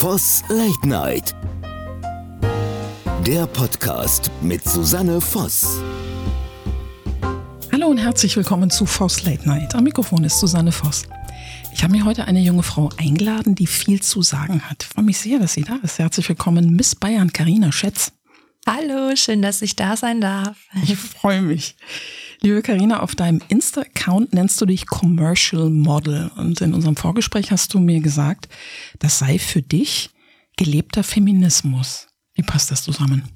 Voss 0.00 0.42
Late 0.48 0.88
Night. 0.88 1.36
Der 3.26 3.46
Podcast 3.46 4.30
mit 4.40 4.64
Susanne 4.64 5.20
Voss. 5.20 5.82
Hallo 7.70 7.88
und 7.88 7.98
herzlich 7.98 8.34
willkommen 8.34 8.70
zu 8.70 8.86
Voss 8.86 9.24
Late 9.24 9.46
Night. 9.46 9.74
Am 9.74 9.84
Mikrofon 9.84 10.24
ist 10.24 10.40
Susanne 10.40 10.72
Voss. 10.72 11.06
Ich 11.74 11.82
habe 11.82 11.92
mir 11.92 12.06
heute 12.06 12.24
eine 12.24 12.40
junge 12.40 12.62
Frau 12.62 12.88
eingeladen, 12.96 13.54
die 13.54 13.66
viel 13.66 14.00
zu 14.00 14.22
sagen 14.22 14.62
hat. 14.62 14.84
Ich 14.84 14.88
freue 14.88 15.04
mich 15.04 15.18
sehr, 15.18 15.38
dass 15.38 15.52
sie 15.52 15.64
da 15.64 15.76
ist. 15.82 15.98
Herzlich 15.98 16.30
willkommen, 16.30 16.74
Miss 16.74 16.94
Bayern 16.94 17.30
Karina 17.30 17.70
Schätz. 17.70 18.10
Hallo, 18.66 19.14
schön, 19.16 19.42
dass 19.42 19.60
ich 19.60 19.76
da 19.76 19.98
sein 19.98 20.22
darf. 20.22 20.56
Ich 20.82 20.96
freue 20.96 21.42
mich. 21.42 21.76
Liebe 22.42 22.62
Karina, 22.62 23.00
auf 23.00 23.14
deinem 23.14 23.42
Insta-Account 23.48 24.32
nennst 24.32 24.58
du 24.60 24.64
dich 24.64 24.86
Commercial 24.86 25.68
Model 25.68 26.30
und 26.36 26.62
in 26.62 26.72
unserem 26.72 26.96
Vorgespräch 26.96 27.50
hast 27.50 27.74
du 27.74 27.80
mir 27.80 28.00
gesagt, 28.00 28.48
das 28.98 29.18
sei 29.18 29.38
für 29.38 29.60
dich 29.60 30.08
gelebter 30.56 31.02
Feminismus. 31.02 32.08
Wie 32.32 32.42
passt 32.42 32.70
das 32.70 32.82
zusammen? 32.82 33.28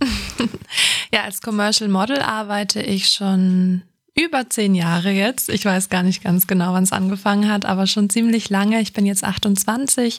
ja, 1.12 1.25
als 1.25 1.42
Commercial 1.42 1.91
Model 1.91 2.23
arbeite 2.23 2.80
ich 2.80 3.11
schon 3.11 3.83
über 4.14 4.48
zehn 4.48 4.75
Jahre 4.75 5.11
jetzt. 5.11 5.50
Ich 5.50 5.66
weiß 5.66 5.91
gar 5.91 6.02
nicht 6.02 6.25
ganz 6.25 6.47
genau, 6.47 6.73
wann 6.73 6.84
es 6.84 6.92
angefangen 6.92 7.50
hat, 7.50 7.66
aber 7.66 7.86
schon 7.86 8.09
ziemlich 8.09 8.48
lange. 8.48 8.80
Ich 8.80 8.95
bin 8.95 9.05
jetzt 9.05 9.23
28. 9.23 10.19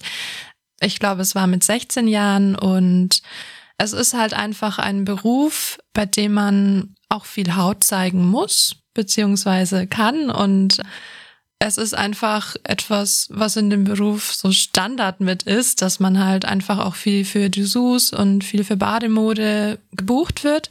Ich 0.79 0.99
glaube, 0.99 1.23
es 1.23 1.33
war 1.33 1.47
mit 1.47 1.63
16 1.63 2.07
Jahren 2.07 2.55
und 2.55 3.23
es 3.77 3.93
ist 3.93 4.13
halt 4.13 4.33
einfach 4.33 4.77
ein 4.77 5.05
Beruf, 5.05 5.79
bei 5.93 6.05
dem 6.05 6.33
man 6.33 6.95
auch 7.09 7.25
viel 7.25 7.55
Haut 7.55 7.83
zeigen 7.83 8.25
muss, 8.25 8.75
beziehungsweise 8.95 9.85
kann. 9.85 10.31
Und 10.31 10.81
es 11.59 11.77
ist 11.77 11.93
einfach 11.93 12.55
etwas, 12.63 13.27
was 13.31 13.55
in 13.55 13.69
dem 13.69 13.83
Beruf 13.83 14.33
so 14.33 14.51
Standard 14.51 15.19
mit 15.19 15.43
ist, 15.43 15.83
dass 15.83 15.99
man 15.99 16.23
halt 16.23 16.45
einfach 16.45 16.79
auch 16.79 16.95
viel 16.95 17.23
für 17.23 17.49
Dessous 17.51 18.11
und 18.11 18.43
viel 18.43 18.63
für 18.63 18.77
Bademode 18.77 19.77
gebucht 19.91 20.43
wird. 20.43 20.69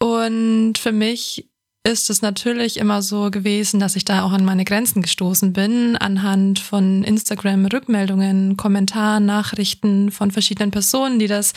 Und 0.00 0.78
für 0.78 0.92
mich 0.92 1.48
ist 1.84 2.10
es 2.10 2.22
natürlich 2.22 2.76
immer 2.76 3.02
so 3.02 3.30
gewesen, 3.30 3.80
dass 3.80 3.96
ich 3.96 4.04
da 4.04 4.22
auch 4.22 4.32
an 4.32 4.44
meine 4.44 4.64
Grenzen 4.64 5.00
gestoßen 5.00 5.52
bin, 5.52 5.96
anhand 5.96 6.58
von 6.58 7.02
Instagram-Rückmeldungen, 7.04 8.56
Kommentaren, 8.56 9.24
Nachrichten 9.24 10.10
von 10.10 10.30
verschiedenen 10.30 10.70
Personen, 10.70 11.18
die 11.18 11.28
das 11.28 11.54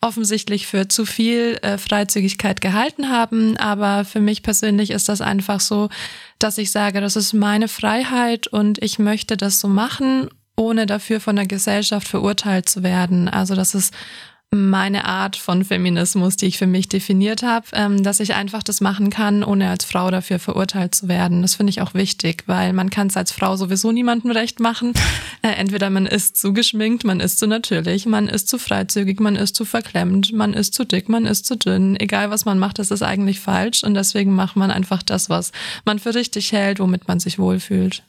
offensichtlich 0.00 0.66
für 0.66 0.88
zu 0.88 1.04
viel 1.04 1.58
äh, 1.62 1.76
Freizügigkeit 1.76 2.60
gehalten 2.60 3.10
haben. 3.10 3.56
Aber 3.56 4.04
für 4.04 4.20
mich 4.20 4.42
persönlich 4.42 4.90
ist 4.90 5.08
das 5.08 5.20
einfach 5.20 5.60
so, 5.60 5.88
dass 6.38 6.56
ich 6.56 6.70
sage, 6.70 7.00
das 7.00 7.16
ist 7.16 7.34
meine 7.34 7.68
Freiheit 7.68 8.46
und 8.46 8.82
ich 8.82 8.98
möchte 8.98 9.36
das 9.36 9.60
so 9.60 9.68
machen, 9.68 10.28
ohne 10.56 10.86
dafür 10.86 11.20
von 11.20 11.36
der 11.36 11.46
Gesellschaft 11.46 12.08
verurteilt 12.08 12.68
zu 12.68 12.82
werden. 12.82 13.28
Also 13.28 13.54
das 13.54 13.74
ist 13.74 13.92
meine 14.54 15.04
Art 15.04 15.36
von 15.36 15.64
Feminismus, 15.64 16.36
die 16.36 16.46
ich 16.46 16.58
für 16.58 16.66
mich 16.66 16.88
definiert 16.88 17.42
habe, 17.42 17.66
ähm, 17.72 18.02
dass 18.02 18.20
ich 18.20 18.34
einfach 18.34 18.62
das 18.62 18.80
machen 18.80 19.10
kann, 19.10 19.42
ohne 19.42 19.68
als 19.68 19.84
Frau 19.84 20.10
dafür 20.10 20.38
verurteilt 20.38 20.94
zu 20.94 21.08
werden. 21.08 21.42
Das 21.42 21.56
finde 21.56 21.70
ich 21.70 21.80
auch 21.80 21.94
wichtig, 21.94 22.44
weil 22.46 22.72
man 22.72 22.90
kann 22.90 23.08
es 23.08 23.16
als 23.16 23.32
Frau 23.32 23.56
sowieso 23.56 23.92
niemandem 23.92 24.30
recht 24.30 24.60
machen. 24.60 24.92
Äh, 25.42 25.56
entweder 25.56 25.90
man 25.90 26.06
ist 26.06 26.38
zu 26.38 26.54
geschminkt, 26.54 27.04
man 27.04 27.20
ist 27.20 27.38
zu 27.38 27.46
natürlich, 27.46 28.06
man 28.06 28.28
ist 28.28 28.48
zu 28.48 28.58
freizügig, 28.58 29.20
man 29.20 29.36
ist 29.36 29.54
zu 29.54 29.66
verklemmt, 29.66 30.32
man 30.32 30.54
ist 30.54 30.72
zu 30.72 30.86
dick, 30.86 31.10
man 31.10 31.26
ist 31.26 31.44
zu 31.44 31.58
dünn. 31.58 32.00
Egal 32.00 32.30
was 32.30 32.46
man 32.46 32.58
macht, 32.58 32.78
das 32.78 32.90
ist 32.90 33.02
eigentlich 33.02 33.40
falsch 33.40 33.84
und 33.84 33.92
deswegen 33.92 34.34
macht 34.34 34.56
man 34.56 34.70
einfach 34.70 35.02
das, 35.02 35.28
was 35.28 35.52
man 35.84 35.98
für 35.98 36.14
richtig 36.14 36.52
hält, 36.52 36.80
womit 36.80 37.08
man 37.08 37.20
sich 37.20 37.38
wohlfühlt. 37.38 38.04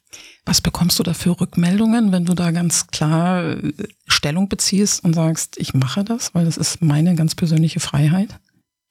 Was 0.45 0.61
bekommst 0.61 0.99
du 0.99 1.03
da 1.03 1.13
für 1.13 1.39
Rückmeldungen, 1.39 2.11
wenn 2.11 2.25
du 2.25 2.33
da 2.33 2.51
ganz 2.51 2.87
klar 2.87 3.43
äh, 3.43 3.73
Stellung 4.07 4.47
beziehst 4.47 5.03
und 5.03 5.13
sagst, 5.13 5.57
ich 5.57 5.73
mache 5.73 6.03
das, 6.03 6.35
weil 6.35 6.45
das 6.45 6.57
ist 6.57 6.81
meine 6.81 7.15
ganz 7.15 7.35
persönliche 7.35 7.79
Freiheit? 7.79 8.29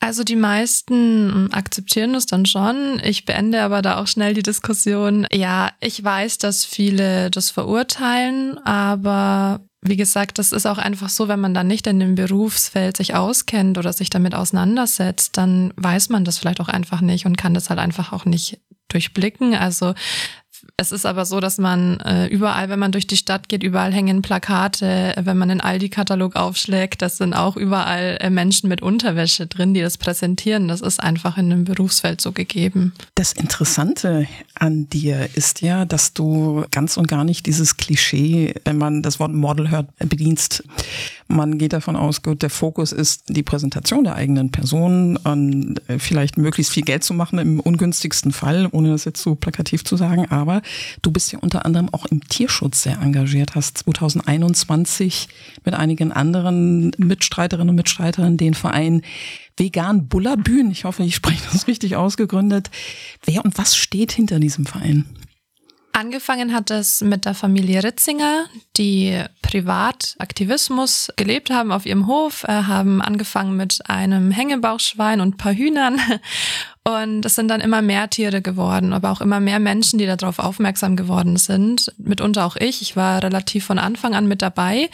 Also 0.00 0.22
die 0.22 0.36
meisten 0.36 0.95
hm, 0.95 1.48
akzeptieren 1.52 2.12
das 2.12 2.27
dann 2.27 2.45
schon. 2.45 3.01
Ich 3.02 3.24
beende 3.24 3.62
aber 3.62 3.80
da 3.80 3.98
auch 3.98 4.07
schnell 4.07 4.35
die 4.35 4.42
Diskussion. 4.42 5.27
Ja, 5.33 5.73
ich 5.80 6.02
weiß, 6.02 6.39
dass 6.39 6.64
viele 6.64 7.30
das 7.30 7.51
verurteilen, 7.51 8.58
aber 8.58 9.61
wie 9.80 9.96
gesagt, 9.96 10.39
das 10.39 10.52
ist 10.52 10.67
auch 10.67 10.79
einfach 10.79 11.08
so, 11.08 11.29
wenn 11.29 11.41
man 11.41 11.55
dann 11.55 11.67
nicht 11.67 11.86
in 11.86 12.01
dem 12.01 12.14
Berufsfeld 12.17 12.96
sich 12.96 13.14
auskennt 13.14 13.79
oder 13.79 13.92
sich 13.92 14.11
damit 14.11 14.35
auseinandersetzt, 14.35 15.36
dann 15.36 15.73
weiß 15.77 16.08
man 16.08 16.24
das 16.24 16.39
vielleicht 16.39 16.61
auch 16.61 16.68
einfach 16.68 17.01
nicht 17.01 17.27
und 17.27 17.36
kann 17.36 17.55
das 17.55 17.70
halt 17.70 17.79
einfach 17.79 18.12
auch 18.12 18.24
nicht 18.24 18.61
durchblicken. 18.89 19.55
Also 19.55 19.95
es 20.77 20.90
ist 20.90 21.07
aber 21.07 21.24
so, 21.24 21.39
dass 21.39 21.58
man 21.58 22.01
äh, 22.01 22.27
überall, 22.27 22.68
wenn 22.68 22.80
man 22.80 22.90
durch 22.90 23.07
die 23.07 23.17
Stadt 23.17 23.48
geht, 23.48 23.62
überall 23.62 23.92
hängen 23.92 24.23
Plakate. 24.23 25.14
Wenn 25.23 25.39
man 25.39 25.48
den 25.48 25.61
Aldi-Katalog 25.61 26.35
aufschlägt, 26.35 27.01
das 27.01 27.17
sind 27.17 27.33
auch 27.33 27.57
überall 27.57 28.18
äh, 28.20 28.29
Menschen 28.29 28.68
mit 28.68 28.83
Unterwäsche 28.83 29.46
drin, 29.46 29.73
die 29.73 29.83
das 29.83 29.98
präsentieren. 29.98 30.67
Das 30.67 30.80
ist 30.80 31.01
einfach 31.01 31.39
in 31.39 31.52
einem 31.52 31.64
Berufsfeld 31.64 32.20
so 32.20 32.33
gegeben. 32.33 32.92
Das 33.14 33.33
Interessante 33.33 34.27
an 34.55 34.89
dir 34.89 35.29
ist 35.35 35.61
ja, 35.61 35.85
dass 35.85 36.12
du 36.12 36.64
ganz 36.73 36.96
und 36.96 37.06
gar 37.06 37.23
nicht 37.23 37.46
dieses 37.46 37.77
Klischee, 37.77 38.55
wenn 38.64 38.77
man 38.77 39.02
das 39.02 39.20
Wort 39.20 39.33
Model 39.33 39.70
hört, 39.70 39.86
bedienst. 39.98 40.64
Man 41.27 41.57
geht 41.57 41.73
davon 41.73 41.96
aus, 41.96 42.23
gut, 42.23 42.42
der 42.42 42.51
Fokus 42.51 42.92
ist 42.92 43.24
die 43.29 43.42
Präsentation 43.42 44.05
der 44.05 44.14
eigenen 44.14 44.51
Person 44.51 45.17
und 45.17 45.80
äh, 45.89 45.98
vielleicht 45.98 46.36
möglichst 46.36 46.73
viel 46.73 46.83
Geld 46.83 47.02
zu 47.02 47.14
machen 47.14 47.39
im 47.39 47.61
ungünstigsten 47.61 48.30
Fall, 48.30 48.68
ohne 48.70 48.90
das 48.90 49.05
jetzt 49.07 49.23
so 49.23 49.35
plakativ 49.35 49.85
zu 49.85 49.96
sagen. 49.96 50.30
Aber 50.30 50.61
du 51.01 51.11
bist 51.11 51.33
ja 51.33 51.39
unter 51.39 51.64
anderem 51.64 51.89
auch 51.92 52.05
im 52.07 52.20
Tierschutz 52.29 52.83
sehr 52.83 53.01
engagiert, 53.01 53.55
hast 53.55 53.79
2021 53.79 55.29
mit 55.64 55.74
einigen 55.74 56.12
anderen 56.12 56.92
Mitstreiterinnen 56.98 57.70
und 57.70 57.77
Mitstreitern 57.77 58.36
den 58.36 58.55
Verein 58.55 59.02
Vegan 59.56 60.08
Bullabühn, 60.08 60.70
ich 60.70 60.85
hoffe, 60.85 61.05
ich 61.05 61.14
spreche 61.14 61.45
das 61.52 61.68
richtig 61.68 61.96
ausgegründet. 61.96 62.70
Wer 63.24 63.45
und 63.45 63.56
was 63.56 63.77
steht 63.77 64.12
hinter 64.12 64.41
diesem 64.41 64.67
Verein? 64.67 65.05
Angefangen 65.96 66.52
hat 66.52 66.72
es 66.72 67.02
mit 67.02 67.24
der 67.24 67.34
Familie 67.34 67.84
Ritzinger, 67.84 68.46
die 68.77 69.22
privat 69.42 70.16
Aktivismus 70.18 71.08
gelebt 71.14 71.50
haben 71.50 71.70
auf 71.70 71.86
ihrem 71.86 72.08
Hof, 72.08 72.42
äh, 72.42 72.64
haben 72.64 73.00
angefangen 73.00 73.56
mit 73.56 73.78
einem 73.88 74.32
Hängebauchschwein 74.32 75.20
und 75.20 75.34
ein 75.34 75.36
paar 75.36 75.55
Hühnern. 75.55 76.00
Und 76.86 77.24
es 77.24 77.34
sind 77.34 77.48
dann 77.48 77.62
immer 77.62 77.80
mehr 77.80 78.10
Tiere 78.10 78.42
geworden, 78.42 78.92
aber 78.92 79.10
auch 79.10 79.22
immer 79.22 79.40
mehr 79.40 79.58
Menschen, 79.58 79.98
die 79.98 80.05
darauf 80.05 80.38
aufmerksam 80.38 80.96
geworden 80.96 81.38
sind. 81.38 81.90
Mitunter 81.96 82.44
auch 82.44 82.56
ich. 82.56 82.82
Ich 82.82 82.94
war 82.94 83.22
relativ 83.22 83.64
von 83.64 83.78
Anfang 83.78 84.14
an 84.14 84.28
mit 84.28 84.42
dabei. 84.42 84.90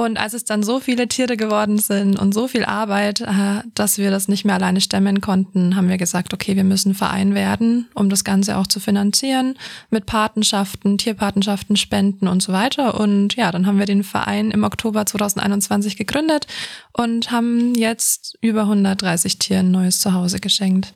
Und 0.00 0.16
als 0.16 0.32
es 0.32 0.46
dann 0.46 0.62
so 0.62 0.80
viele 0.80 1.08
Tiere 1.08 1.36
geworden 1.36 1.76
sind 1.76 2.18
und 2.18 2.32
so 2.32 2.48
viel 2.48 2.64
Arbeit, 2.64 3.20
äh, 3.20 3.60
dass 3.74 3.98
wir 3.98 4.10
das 4.10 4.28
nicht 4.28 4.46
mehr 4.46 4.54
alleine 4.54 4.80
stemmen 4.80 5.20
konnten, 5.20 5.76
haben 5.76 5.90
wir 5.90 5.98
gesagt, 5.98 6.32
okay, 6.32 6.56
wir 6.56 6.64
müssen 6.64 6.94
Verein 6.94 7.34
werden, 7.34 7.86
um 7.92 8.08
das 8.08 8.24
Ganze 8.24 8.56
auch 8.56 8.66
zu 8.66 8.80
finanzieren 8.80 9.58
mit 9.90 10.06
Patenschaften, 10.06 10.96
Tierpatenschaften, 10.96 11.76
Spenden 11.76 12.28
und 12.28 12.42
so 12.42 12.50
weiter. 12.50 12.98
Und 12.98 13.36
ja, 13.36 13.52
dann 13.52 13.66
haben 13.66 13.78
wir 13.78 13.84
den 13.84 14.02
Verein 14.02 14.50
im 14.50 14.64
Oktober 14.64 15.04
2021 15.04 15.98
gegründet 15.98 16.46
und 16.94 17.30
haben 17.30 17.74
jetzt 17.74 18.38
über 18.40 18.62
130 18.62 19.38
Tieren 19.38 19.70
neues 19.70 19.98
Zuhause 19.98 20.40
geschenkt. 20.40 20.94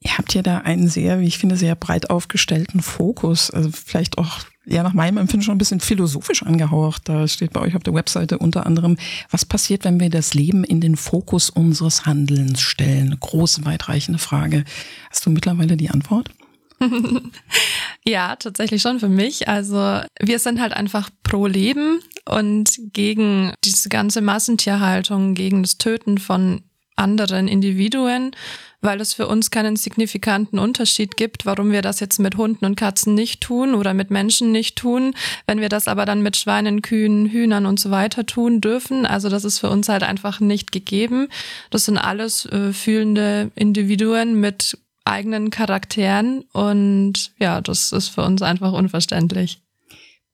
Ihr 0.00 0.18
habt 0.18 0.34
ja 0.34 0.42
da 0.42 0.58
einen 0.58 0.88
sehr, 0.88 1.20
wie 1.20 1.26
ich 1.26 1.38
finde, 1.38 1.56
sehr 1.56 1.74
breit 1.74 2.10
aufgestellten 2.10 2.82
Fokus. 2.82 3.50
Also 3.50 3.70
vielleicht 3.72 4.18
auch, 4.18 4.40
ja, 4.70 4.82
nach 4.82 4.92
meinem 4.92 5.18
Empfinden 5.18 5.44
schon 5.44 5.56
ein 5.56 5.58
bisschen 5.58 5.80
philosophisch 5.80 6.42
angehaucht. 6.44 7.02
Da 7.08 7.26
steht 7.26 7.52
bei 7.52 7.60
euch 7.60 7.74
auf 7.74 7.82
der 7.82 7.94
Webseite 7.94 8.38
unter 8.38 8.66
anderem, 8.66 8.96
was 9.30 9.44
passiert, 9.44 9.84
wenn 9.84 9.98
wir 9.98 10.10
das 10.10 10.34
Leben 10.34 10.62
in 10.62 10.80
den 10.80 10.96
Fokus 10.96 11.50
unseres 11.50 12.06
Handelns 12.06 12.60
stellen? 12.60 13.16
Große, 13.18 13.64
weitreichende 13.64 14.18
Frage. 14.18 14.64
Hast 15.10 15.26
du 15.26 15.30
mittlerweile 15.30 15.76
die 15.76 15.90
Antwort? 15.90 16.30
ja, 18.06 18.36
tatsächlich 18.36 18.80
schon 18.80 19.00
für 19.00 19.08
mich. 19.08 19.48
Also 19.48 20.00
wir 20.20 20.38
sind 20.38 20.60
halt 20.60 20.72
einfach 20.72 21.10
pro 21.22 21.46
Leben 21.46 22.00
und 22.24 22.70
gegen 22.92 23.52
diese 23.64 23.88
ganze 23.88 24.20
Massentierhaltung, 24.20 25.34
gegen 25.34 25.62
das 25.62 25.78
Töten 25.78 26.18
von 26.18 26.62
anderen 26.96 27.48
Individuen 27.48 28.32
weil 28.80 29.00
es 29.00 29.14
für 29.14 29.26
uns 29.26 29.50
keinen 29.50 29.76
signifikanten 29.76 30.58
Unterschied 30.58 31.16
gibt, 31.16 31.46
warum 31.46 31.72
wir 31.72 31.82
das 31.82 32.00
jetzt 32.00 32.18
mit 32.18 32.36
Hunden 32.36 32.64
und 32.64 32.76
Katzen 32.76 33.14
nicht 33.14 33.40
tun 33.40 33.74
oder 33.74 33.94
mit 33.94 34.10
Menschen 34.10 34.52
nicht 34.52 34.76
tun, 34.76 35.14
wenn 35.46 35.60
wir 35.60 35.68
das 35.68 35.88
aber 35.88 36.06
dann 36.06 36.22
mit 36.22 36.36
Schweinen, 36.36 36.82
Kühen, 36.82 37.26
Hühnern 37.26 37.66
und 37.66 37.78
so 37.80 37.90
weiter 37.90 38.26
tun 38.26 38.60
dürfen. 38.60 39.06
Also 39.06 39.28
das 39.28 39.44
ist 39.44 39.58
für 39.58 39.70
uns 39.70 39.88
halt 39.88 40.02
einfach 40.02 40.40
nicht 40.40 40.72
gegeben. 40.72 41.28
Das 41.70 41.84
sind 41.84 41.98
alles 41.98 42.46
äh, 42.46 42.72
fühlende 42.72 43.50
Individuen 43.54 44.40
mit 44.40 44.78
eigenen 45.04 45.50
Charakteren 45.50 46.44
und 46.52 47.32
ja, 47.38 47.60
das 47.60 47.92
ist 47.92 48.08
für 48.08 48.22
uns 48.22 48.42
einfach 48.42 48.72
unverständlich. 48.72 49.60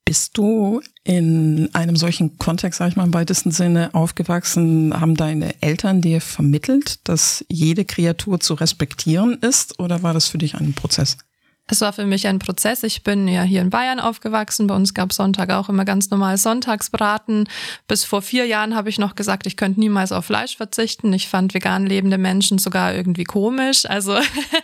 Bist 0.06 0.38
du 0.38 0.82
in 1.02 1.68
einem 1.74 1.96
solchen 1.96 2.38
Kontext, 2.38 2.78
sage 2.78 2.90
ich 2.90 2.96
mal 2.96 3.04
im 3.04 3.12
weitesten 3.12 3.50
Sinne, 3.50 3.92
aufgewachsen? 3.92 4.94
Haben 4.98 5.16
deine 5.16 5.60
Eltern 5.60 6.00
dir 6.00 6.20
vermittelt, 6.20 7.00
dass 7.08 7.44
jede 7.48 7.84
Kreatur 7.84 8.38
zu 8.38 8.54
respektieren 8.54 9.34
ist 9.40 9.80
oder 9.80 10.04
war 10.04 10.14
das 10.14 10.28
für 10.28 10.38
dich 10.38 10.54
ein 10.54 10.74
Prozess? 10.74 11.18
Es 11.68 11.80
war 11.80 11.92
für 11.92 12.06
mich 12.06 12.28
ein 12.28 12.38
Prozess. 12.38 12.84
Ich 12.84 13.02
bin 13.02 13.26
ja 13.26 13.42
hier 13.42 13.60
in 13.60 13.70
Bayern 13.70 13.98
aufgewachsen. 13.98 14.68
Bei 14.68 14.76
uns 14.76 14.94
gab 14.94 15.12
Sonntag 15.12 15.50
auch 15.50 15.68
immer 15.68 15.84
ganz 15.84 16.10
normal 16.10 16.38
Sonntagsbraten. 16.38 17.48
Bis 17.88 18.04
vor 18.04 18.22
vier 18.22 18.46
Jahren 18.46 18.76
habe 18.76 18.88
ich 18.88 18.98
noch 18.98 19.16
gesagt, 19.16 19.46
ich 19.46 19.56
könnte 19.56 19.80
niemals 19.80 20.12
auf 20.12 20.26
Fleisch 20.26 20.56
verzichten. 20.56 21.12
Ich 21.12 21.28
fand 21.28 21.54
vegan 21.54 21.84
lebende 21.84 22.18
Menschen 22.18 22.58
sogar 22.58 22.94
irgendwie 22.94 23.24
komisch. 23.24 23.84
Also 23.84 24.16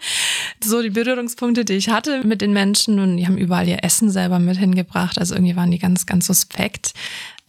so 0.64 0.80
die 0.80 0.90
Berührungspunkte, 0.90 1.64
die 1.64 1.72
ich 1.72 1.88
hatte 1.88 2.24
mit 2.24 2.40
den 2.40 2.52
Menschen 2.52 3.00
und 3.00 3.16
die 3.16 3.26
haben 3.26 3.38
überall 3.38 3.66
ihr 3.66 3.82
Essen 3.82 4.08
selber 4.08 4.38
mit 4.38 4.56
hingebracht. 4.56 5.18
Also 5.18 5.34
irgendwie 5.34 5.56
waren 5.56 5.72
die 5.72 5.80
ganz, 5.80 6.06
ganz 6.06 6.28
suspekt. 6.28 6.92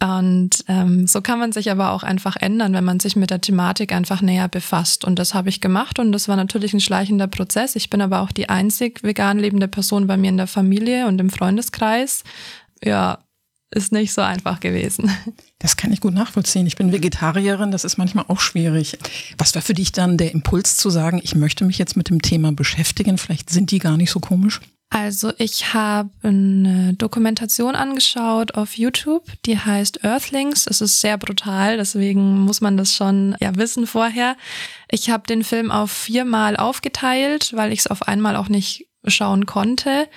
Und 0.02 0.66
ähm, 0.68 1.08
so 1.08 1.22
kann 1.22 1.40
man 1.40 1.54
sich 1.54 1.72
aber 1.72 1.92
auch 1.92 2.04
einfach 2.04 2.36
ändern, 2.36 2.74
wenn 2.74 2.84
man 2.84 3.00
sich 3.00 3.16
mit 3.16 3.30
der 3.30 3.40
Thematik 3.40 3.94
einfach 3.94 4.22
näher 4.22 4.50
befasst. 4.50 5.06
Und 5.06 5.18
das 5.18 5.34
habe 5.34 5.48
ich 5.48 5.62
gemacht 5.62 5.98
und 5.98 6.12
das 6.12 6.28
war 6.28 6.36
natürlich 6.36 6.74
ein 6.74 6.82
schleichender 6.82 7.28
Prozess. 7.28 7.78
Ich 7.78 7.90
bin 7.90 8.02
aber 8.02 8.20
auch 8.22 8.32
die 8.32 8.50
einzig 8.50 9.02
vegan 9.04 9.40
lebende 9.40 9.70
Person 9.70 10.08
bei 10.08 10.18
mir 10.18 10.30
in 10.30 10.38
der 10.38 10.48
Familie 10.48 11.08
und 11.08 11.22
im 11.22 11.30
Freundeskreis. 11.30 12.24
Ja, 12.84 13.20
ist 13.74 13.92
nicht 13.92 14.14
so 14.14 14.22
einfach 14.22 14.60
gewesen. 14.60 15.12
Das 15.60 15.78
kann 15.78 15.94
ich 15.94 16.02
gut 16.02 16.14
nachvollziehen. 16.14 16.68
Ich 16.68 16.76
bin 16.76 16.92
Vegetarierin, 16.92 17.72
das 17.72 17.86
ist 17.86 17.98
manchmal 17.98 18.26
auch 18.28 18.42
schwierig. 18.42 18.98
Was 19.38 19.56
war 19.56 19.62
für 19.62 19.74
dich 19.74 19.94
dann 19.94 20.18
der 20.18 20.34
Impuls 20.34 20.76
zu 20.76 20.90
sagen, 20.90 21.22
ich 21.24 21.36
möchte 21.36 21.64
mich 21.64 21.78
jetzt 21.78 21.96
mit 21.96 22.10
dem 22.10 22.22
Thema 22.22 22.52
beschäftigen? 22.52 23.18
Vielleicht 23.18 23.50
sind 23.50 23.72
die 23.72 23.80
gar 23.80 23.96
nicht 23.96 24.12
so 24.12 24.20
komisch? 24.20 24.60
Also 24.94 25.34
ich 25.40 25.74
habe 25.74 26.12
eine 26.22 26.94
Dokumentation 26.94 27.74
angeschaut 27.74 28.54
auf 28.54 28.78
YouTube, 28.78 29.26
die 29.44 29.58
heißt 29.58 30.04
Earthlings. 30.04 30.68
Es 30.68 30.82
ist 30.82 31.02
sehr 31.02 31.18
brutal, 31.18 31.78
deswegen 31.78 32.42
muss 32.42 32.62
man 32.62 32.78
das 32.78 32.94
schon 32.94 33.36
ja 33.42 33.56
wissen 33.56 33.88
vorher. 33.88 34.38
Ich 34.92 35.10
habe 35.10 35.26
den 35.26 35.44
Film 35.44 35.72
auf 35.72 35.90
viermal 35.90 36.58
aufgeteilt, 36.58 37.54
weil 37.56 37.74
ich 37.74 37.80
es 37.80 37.88
auf 37.88 38.08
einmal 38.08 38.36
auch 38.36 38.50
nicht 38.50 38.88
schauen 39.08 39.48
konnte 39.48 40.08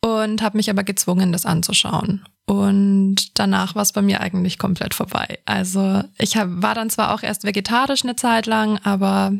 und 0.00 0.42
habe 0.42 0.56
mich 0.56 0.68
aber 0.68 0.82
gezwungen, 0.82 1.30
das 1.30 1.46
anzuschauen. 1.46 2.24
Und 2.44 3.38
danach 3.38 3.76
war 3.76 3.82
es 3.82 3.92
bei 3.92 4.02
mir 4.02 4.20
eigentlich 4.20 4.58
komplett 4.58 4.94
vorbei. 4.94 5.38
Also 5.44 6.02
ich 6.18 6.36
hab, 6.36 6.48
war 6.50 6.74
dann 6.74 6.90
zwar 6.90 7.14
auch 7.14 7.22
erst 7.22 7.44
vegetarisch 7.44 8.02
eine 8.02 8.16
Zeit 8.16 8.46
lang, 8.46 8.80
aber 8.82 9.32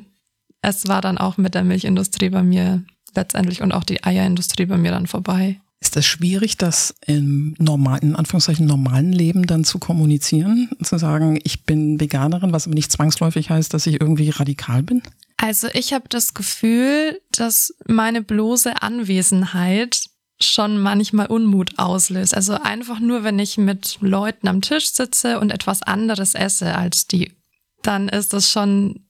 es 0.62 0.86
war 0.86 1.00
dann 1.00 1.18
auch 1.18 1.36
mit 1.36 1.56
der 1.56 1.64
Milchindustrie 1.64 2.28
bei 2.28 2.44
mir 2.44 2.84
letztendlich 3.18 3.62
und 3.62 3.72
auch 3.72 3.84
die 3.84 4.04
Eierindustrie 4.04 4.66
bei 4.66 4.78
mir 4.78 4.90
dann 4.92 5.06
vorbei. 5.06 5.60
Ist 5.80 5.94
das 5.94 6.06
schwierig, 6.06 6.56
das 6.56 6.94
im 7.06 7.54
normalen, 7.58 8.02
in 8.02 8.16
Anführungszeichen 8.16 8.66
normalen 8.66 9.12
Leben 9.12 9.46
dann 9.46 9.62
zu 9.62 9.78
kommunizieren? 9.78 10.70
Zu 10.82 10.98
sagen, 10.98 11.38
ich 11.44 11.64
bin 11.64 12.00
Veganerin, 12.00 12.52
was 12.52 12.66
aber 12.66 12.74
nicht 12.74 12.90
zwangsläufig 12.90 13.50
heißt, 13.50 13.72
dass 13.72 13.86
ich 13.86 14.00
irgendwie 14.00 14.30
radikal 14.30 14.82
bin? 14.82 15.02
Also 15.36 15.68
ich 15.72 15.92
habe 15.92 16.08
das 16.08 16.34
Gefühl, 16.34 17.20
dass 17.30 17.74
meine 17.86 18.22
bloße 18.22 18.82
Anwesenheit 18.82 20.08
schon 20.40 20.78
manchmal 20.78 21.26
Unmut 21.26 21.78
auslöst. 21.78 22.34
Also 22.34 22.54
einfach 22.54 22.98
nur, 22.98 23.22
wenn 23.22 23.38
ich 23.38 23.56
mit 23.56 23.98
Leuten 24.00 24.48
am 24.48 24.62
Tisch 24.62 24.90
sitze 24.90 25.38
und 25.38 25.50
etwas 25.50 25.82
anderes 25.82 26.34
esse 26.34 26.74
als 26.74 27.06
die, 27.06 27.32
dann 27.82 28.08
ist 28.08 28.32
das 28.32 28.50
schon 28.50 29.07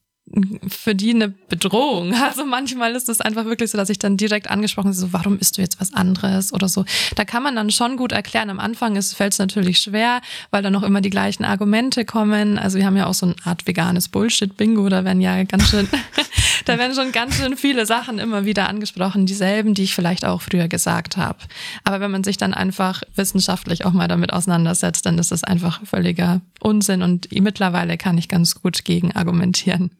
für 0.69 0.95
die 0.95 1.11
eine 1.11 1.29
Bedrohung. 1.29 2.15
Also 2.29 2.45
manchmal 2.45 2.95
ist 2.95 3.09
es 3.09 3.23
einfach 3.23 3.47
wirklich 3.47 3.71
so, 3.71 3.79
dass 3.79 3.89
ich 3.89 3.99
dann 3.99 4.19
direkt 4.19 4.51
angesprochen 4.51 4.93
so, 4.93 5.13
warum 5.13 5.39
isst 5.39 5.57
du 5.57 5.63
jetzt 5.63 5.81
was 5.81 5.95
anderes 5.95 6.53
oder 6.53 6.69
so. 6.69 6.85
Da 7.17 7.25
kann 7.25 7.43
man 7.43 7.57
dann 7.57 7.71
schon 7.71 7.97
gut 7.97 8.13
erklären. 8.13 8.51
Am 8.51 8.61
Anfang 8.61 9.01
fällt 9.01 9.33
es 9.33 9.39
natürlich 9.39 9.79
schwer, 9.79 10.21
weil 10.51 10.63
dann 10.63 10.75
noch 10.75 10.83
immer 10.83 11.01
die 11.01 11.09
gleichen 11.09 11.45
Argumente 11.45 12.05
kommen. 12.05 12.59
Also 12.59 12.77
wir 12.77 12.85
haben 12.85 12.97
ja 12.97 13.07
auch 13.07 13.15
so 13.15 13.27
eine 13.27 13.37
Art 13.45 13.67
veganes 13.67 14.09
Bullshit-Bingo. 14.09 14.89
Da 14.91 15.05
werden 15.05 15.23
ja 15.23 15.43
ganz 15.45 15.71
schön, 15.71 15.89
da 16.67 16.79
werden 16.79 16.95
schon 16.95 17.13
ganz 17.13 17.37
schön 17.37 17.57
viele 17.57 17.87
Sachen 17.87 18.19
immer 18.19 18.45
wieder 18.45 18.69
angesprochen, 18.69 19.25
dieselben, 19.25 19.73
die 19.73 19.85
ich 19.85 19.95
vielleicht 19.95 20.27
auch 20.27 20.43
früher 20.43 20.69
gesagt 20.69 21.17
habe. 21.17 21.39
Aber 21.85 22.01
wenn 22.01 22.11
man 22.11 22.25
sich 22.25 22.37
dann 22.37 22.53
einfach 22.53 23.03
wissenschaftlich 23.17 23.87
auch 23.87 23.93
mal 23.93 24.09
damit 24.09 24.35
auseinandersetzt, 24.35 25.07
dann 25.07 25.19
ist 25.19 25.33
das 25.33 25.45
einfach 25.45 25.81
völliger 25.87 26.43
Unsinn 26.61 27.03
und 27.03 27.29
mittlerweile 27.33 27.97
kann 27.97 28.19
ich 28.19 28.29
ganz 28.29 28.55
gut 28.61 28.85
gegen 28.85 29.13
argumentieren 29.17 29.91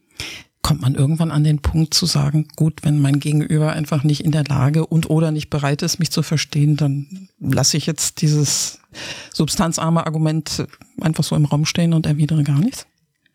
kommt 0.63 0.83
man 0.83 0.95
irgendwann 0.95 1.31
an 1.31 1.45
den 1.45 1.61
Punkt 1.61 1.95
zu 1.95 2.05
sagen, 2.05 2.49
gut, 2.55 2.81
wenn 2.83 3.01
mein 3.01 3.21
Gegenüber 3.21 3.73
einfach 3.73 4.05
nicht 4.05 4.23
in 4.23 4.33
der 4.33 4.45
Lage 4.45 4.85
und 4.85 5.09
oder 5.09 5.31
nicht 5.31 5.49
bereit 5.49 5.81
ist, 5.81 5.99
mich 5.99 6.11
zu 6.11 6.23
verstehen, 6.23 6.77
dann 6.77 7.29
lasse 7.41 7.79
ich 7.79 7.87
jetzt 7.87 8.21
dieses 8.21 8.81
substanzarme 9.33 10.05
Argument 10.07 10.67
einfach 11.01 11.25
so 11.25 11.37
im 11.37 11.47
Raum 11.47 11.65
stehen 11.65 11.95
und 11.95 12.05
erwidere 12.05 12.43
gar 12.43 12.59
nichts? 12.59 12.87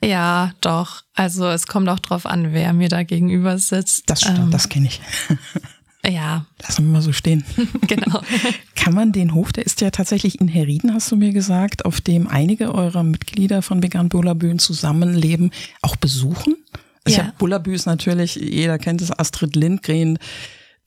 Ja, 0.03 0.51
doch. 0.61 1.03
Also 1.15 1.47
es 1.47 1.65
kommt 1.65 1.87
auch 1.89 1.99
drauf 1.99 2.25
an, 2.25 2.53
wer 2.53 2.73
mir 2.73 2.89
da 2.89 3.03
gegenüber 3.03 3.57
sitzt. 3.57 4.09
Das 4.09 4.21
stimmt, 4.21 4.39
ähm, 4.39 4.51
das 4.51 4.69
kenne 4.69 4.87
ich. 4.87 5.01
Ja. 6.05 6.45
Lassen 6.61 6.85
wir 6.85 6.93
mal 6.93 7.01
so 7.01 7.13
stehen. 7.13 7.43
genau. 7.87 8.21
Kann 8.75 8.93
man 8.93 9.11
den 9.11 9.33
Hof, 9.33 9.53
der 9.53 9.65
ist 9.65 9.81
ja 9.81 9.91
tatsächlich 9.91 10.41
in 10.41 10.47
Herrieden, 10.47 10.93
hast 10.93 11.11
du 11.11 11.15
mir 11.15 11.31
gesagt, 11.31 11.85
auf 11.85 12.01
dem 12.01 12.27
einige 12.27 12.73
eurer 12.73 13.03
Mitglieder 13.03 13.61
von 13.61 13.81
Vegan 13.81 14.09
Bullabühen 14.09 14.59
zusammenleben, 14.59 15.51
auch 15.81 15.95
besuchen? 15.95 16.55
Ich 17.05 17.17
ja. 17.17 17.23
habe 17.23 17.33
Bullabüs 17.37 17.85
natürlich, 17.85 18.35
jeder 18.35 18.77
kennt 18.77 19.01
es, 19.01 19.11
Astrid 19.11 19.55
Lindgren. 19.55 20.19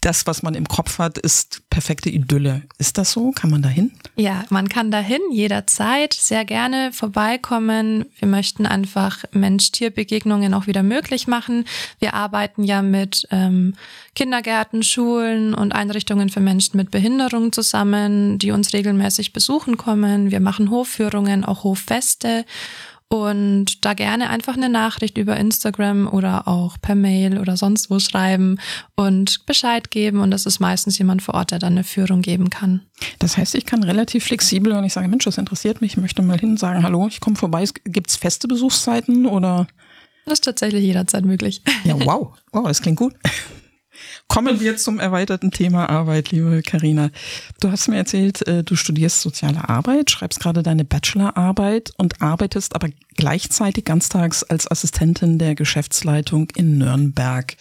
Das, 0.07 0.25
was 0.25 0.45
man 0.45 0.55
im 0.55 0.69
Kopf 0.69 1.01
hat, 1.01 1.19
ist 1.19 1.69
perfekte 1.69 2.11
Idylle. 2.11 2.63
Ist 2.79 2.97
das 2.97 3.11
so? 3.11 3.33
Kann 3.33 3.51
man 3.51 3.61
da 3.61 3.69
hin? 3.69 3.91
Ja, 4.15 4.45
man 4.51 4.69
kann 4.69 4.93
dahin 4.93 5.21
jederzeit 5.33 6.13
sehr 6.13 6.45
gerne 6.45 6.93
vorbeikommen. 6.93 8.05
Wir 8.21 8.29
möchten 8.29 8.67
einfach 8.67 9.25
Mensch-Tier-Begegnungen 9.33 10.55
auch 10.55 10.69
wieder 10.69 10.85
möglich 10.85 11.27
machen. 11.27 11.65
Wir 11.99 12.15
arbeiten 12.15 12.63
ja 12.63 12.83
mit 12.83 13.27
ähm, 13.33 13.75
Kindergärten, 14.15 14.85
Schulen 14.85 15.55
und 15.55 15.75
Einrichtungen 15.75 16.29
für 16.29 16.39
Menschen 16.39 16.77
mit 16.77 16.93
Behinderung 16.93 17.51
zusammen, 17.51 18.39
die 18.39 18.53
uns 18.53 18.73
regelmäßig 18.73 19.33
besuchen 19.33 19.77
kommen. 19.77 20.31
Wir 20.31 20.39
machen 20.39 20.71
Hofführungen, 20.71 21.45
auch 21.45 21.65
Hoffeste 21.65 22.45
und 23.09 23.85
da 23.85 23.95
gerne 23.95 24.31
einfach 24.31 24.57
eine 24.57 24.69
Nachricht 24.69 25.17
über 25.17 25.37
Instagram 25.37 26.09
oder 26.09 26.49
auch 26.49 26.77
per 26.81 26.97
Mail 26.97 27.39
oder 27.39 27.57
sonst 27.57 27.89
wo 27.89 28.01
schreiben 28.01 28.59
und 28.97 29.47
Bescheid 29.47 29.91
geben. 29.93 30.21
Und 30.21 30.33
das 30.33 30.45
ist 30.45 30.59
meistens 30.59 30.99
jemand 30.99 31.23
vor 31.23 31.35
Ort, 31.35 31.53
der 31.53 31.61
dann 31.61 31.75
eine 31.75 31.85
Führung 31.85 32.21
geben 32.21 32.51
kann. 32.51 32.83
Das 33.21 33.37
heißt, 33.37 33.55
ich 33.55 33.65
kann 33.65 33.85
relativ 33.85 34.25
flexibel, 34.25 34.75
wenn 34.75 34.85
ich 34.85 34.93
sage, 34.93 35.07
Mensch, 35.07 35.25
das 35.25 35.39
interessiert 35.39 35.81
mich, 35.81 35.93
ich 35.93 35.99
möchte 35.99 36.23
mal 36.23 36.39
hin 36.39 36.57
sagen, 36.57 36.83
hallo, 36.83 37.07
ich 37.07 37.21
komme 37.21 37.37
vorbei. 37.37 37.65
Gibt 37.85 38.11
es 38.11 38.17
feste 38.17 38.49
Besuchszeiten 38.49 39.27
oder? 39.27 39.69
Das 40.25 40.35
ist 40.35 40.45
tatsächlich 40.45 40.83
jederzeit 40.83 41.25
möglich. 41.25 41.63
Ja, 41.85 41.95
wow. 42.05 42.37
Wow, 42.53 42.67
das 42.67 42.83
klingt 42.83 42.99
gut. 42.99 43.15
Kommen 44.29 44.61
wir 44.61 44.77
zum 44.77 44.99
erweiterten 44.99 45.51
Thema 45.51 45.89
Arbeit, 45.89 46.31
liebe 46.31 46.63
Karina. 46.63 47.11
Du 47.61 47.71
hast 47.71 47.89
mir 47.89 47.97
erzählt, 47.97 48.47
äh, 48.47 48.65
du 48.65 48.77
studierst 48.77 49.21
soziale 49.21 49.69
Arbeit, 49.69 50.11
schreibst 50.11 50.41
gerade 50.41 50.63
deine 50.63 50.85
Bachelorarbeit 50.85 51.93
und 51.97 52.21
arbeitest 52.21 52.75
aber 52.75 52.89
gleichzeitig 53.17 53.85
ganztags 53.85 54.43
als 54.43 54.71
Assistentin 54.71 55.39
der 55.39 55.55
Geschäftsleitung 55.55 56.49
in 56.55 56.79
Nürnberg. 56.79 57.57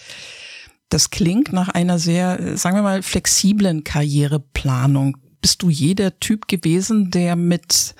Das 0.89 1.09
klingt 1.09 1.53
nach 1.53 1.69
einer 1.69 1.99
sehr, 1.99 2.39
äh, 2.39 2.57
sagen 2.57 2.75
wir 2.75 2.83
mal, 2.83 3.01
flexiblen 3.01 3.83
Karriereplanung. 3.83 5.17
Bist 5.41 5.61
du 5.61 5.69
jeder 5.69 6.19
Typ 6.19 6.47
gewesen, 6.47 7.11
der 7.11 7.35
mit 7.35 7.95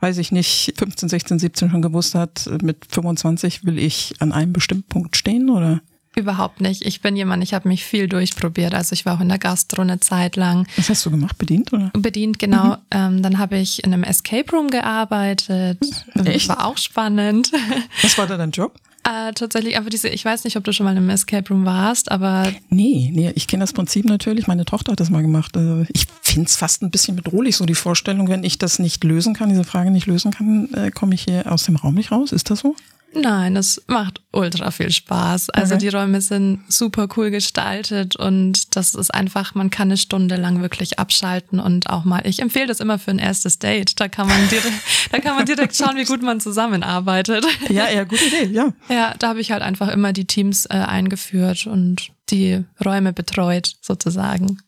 weiß 0.00 0.18
ich 0.18 0.30
nicht, 0.30 0.74
15, 0.76 1.08
16, 1.08 1.38
17 1.40 1.70
schon 1.70 1.82
gewusst 1.82 2.14
hat, 2.14 2.48
mit 2.62 2.86
25 2.88 3.64
will 3.64 3.78
ich 3.78 4.14
an 4.20 4.32
einem 4.32 4.52
bestimmten 4.52 4.88
Punkt 4.88 5.16
stehen, 5.16 5.50
oder? 5.50 5.80
Überhaupt 6.18 6.60
nicht. 6.60 6.84
Ich 6.84 7.00
bin 7.00 7.14
jemand, 7.14 7.44
ich 7.44 7.54
habe 7.54 7.68
mich 7.68 7.84
viel 7.84 8.08
durchprobiert. 8.08 8.74
Also 8.74 8.92
ich 8.92 9.06
war 9.06 9.16
auch 9.16 9.20
in 9.20 9.28
der 9.28 9.38
Gastro 9.38 9.82
eine 9.82 10.00
Zeit 10.00 10.34
lang. 10.34 10.66
Was 10.76 10.88
hast 10.88 11.06
du 11.06 11.12
gemacht? 11.12 11.38
Bedient, 11.38 11.72
oder? 11.72 11.90
Bedient, 11.92 12.40
genau. 12.40 12.70
Mhm. 12.70 12.76
Ähm, 12.90 13.22
dann 13.22 13.38
habe 13.38 13.56
ich 13.56 13.84
in 13.84 13.94
einem 13.94 14.02
Escape 14.02 14.50
Room 14.50 14.68
gearbeitet. 14.68 15.78
Echt? 16.24 16.48
War 16.48 16.66
auch 16.66 16.76
spannend. 16.76 17.52
Was 18.02 18.18
war 18.18 18.26
da 18.26 18.36
dein 18.36 18.50
Job? 18.50 18.74
Äh, 19.04 19.32
tatsächlich 19.32 19.76
einfach 19.76 19.90
diese, 19.90 20.08
ich 20.08 20.24
weiß 20.24 20.42
nicht, 20.42 20.56
ob 20.56 20.64
du 20.64 20.72
schon 20.72 20.84
mal 20.84 20.96
im 20.96 21.08
Escape 21.08 21.48
Room 21.50 21.64
warst, 21.64 22.10
aber. 22.10 22.52
Nee, 22.68 23.12
nee, 23.14 23.30
ich 23.36 23.46
kenne 23.46 23.62
das 23.62 23.72
Prinzip 23.72 24.04
natürlich. 24.04 24.48
Meine 24.48 24.64
Tochter 24.64 24.92
hat 24.92 25.00
das 25.00 25.10
mal 25.10 25.22
gemacht. 25.22 25.56
Also 25.56 25.86
ich 25.94 26.08
finde 26.20 26.48
es 26.48 26.56
fast 26.56 26.82
ein 26.82 26.90
bisschen 26.90 27.14
bedrohlich, 27.14 27.56
so 27.56 27.64
die 27.64 27.76
Vorstellung, 27.76 28.28
wenn 28.28 28.42
ich 28.42 28.58
das 28.58 28.80
nicht 28.80 29.04
lösen 29.04 29.34
kann, 29.34 29.50
diese 29.50 29.62
Frage 29.62 29.92
nicht 29.92 30.06
lösen 30.06 30.32
kann, 30.32 30.74
äh, 30.74 30.90
komme 30.90 31.14
ich 31.14 31.22
hier 31.22 31.50
aus 31.50 31.62
dem 31.62 31.76
Raum 31.76 31.94
nicht 31.94 32.10
raus. 32.10 32.32
Ist 32.32 32.50
das 32.50 32.58
so? 32.58 32.74
Nein, 33.14 33.56
es 33.56 33.82
macht 33.86 34.20
ultra 34.32 34.70
viel 34.70 34.90
Spaß. 34.90 35.50
Also 35.50 35.74
okay. 35.74 35.84
die 35.84 35.88
Räume 35.88 36.20
sind 36.20 36.60
super 36.68 37.08
cool 37.16 37.30
gestaltet 37.30 38.16
und 38.16 38.76
das 38.76 38.94
ist 38.94 39.12
einfach, 39.14 39.54
man 39.54 39.70
kann 39.70 39.88
eine 39.88 39.96
Stunde 39.96 40.36
lang 40.36 40.60
wirklich 40.60 40.98
abschalten 40.98 41.58
und 41.58 41.88
auch 41.88 42.04
mal, 42.04 42.26
ich 42.26 42.40
empfehle 42.40 42.66
das 42.66 42.80
immer 42.80 42.98
für 42.98 43.10
ein 43.10 43.18
erstes 43.18 43.58
Date. 43.58 43.98
Da 43.98 44.08
kann 44.08 44.28
man 44.28 44.48
direkt, 44.48 44.74
da 45.12 45.18
kann 45.18 45.36
man 45.36 45.46
direkt 45.46 45.74
schauen, 45.74 45.96
wie 45.96 46.04
gut 46.04 46.22
man 46.22 46.40
zusammenarbeitet. 46.40 47.46
Ja, 47.68 47.88
ja, 47.90 48.04
gute 48.04 48.24
Idee, 48.24 48.46
ja. 48.52 48.72
Ja, 48.88 49.14
da 49.18 49.28
habe 49.28 49.40
ich 49.40 49.52
halt 49.52 49.62
einfach 49.62 49.88
immer 49.88 50.12
die 50.12 50.26
Teams 50.26 50.66
äh, 50.66 50.74
eingeführt 50.74 51.66
und 51.66 52.10
die 52.30 52.64
Räume 52.84 53.12
betreut 53.12 53.76
sozusagen. 53.80 54.58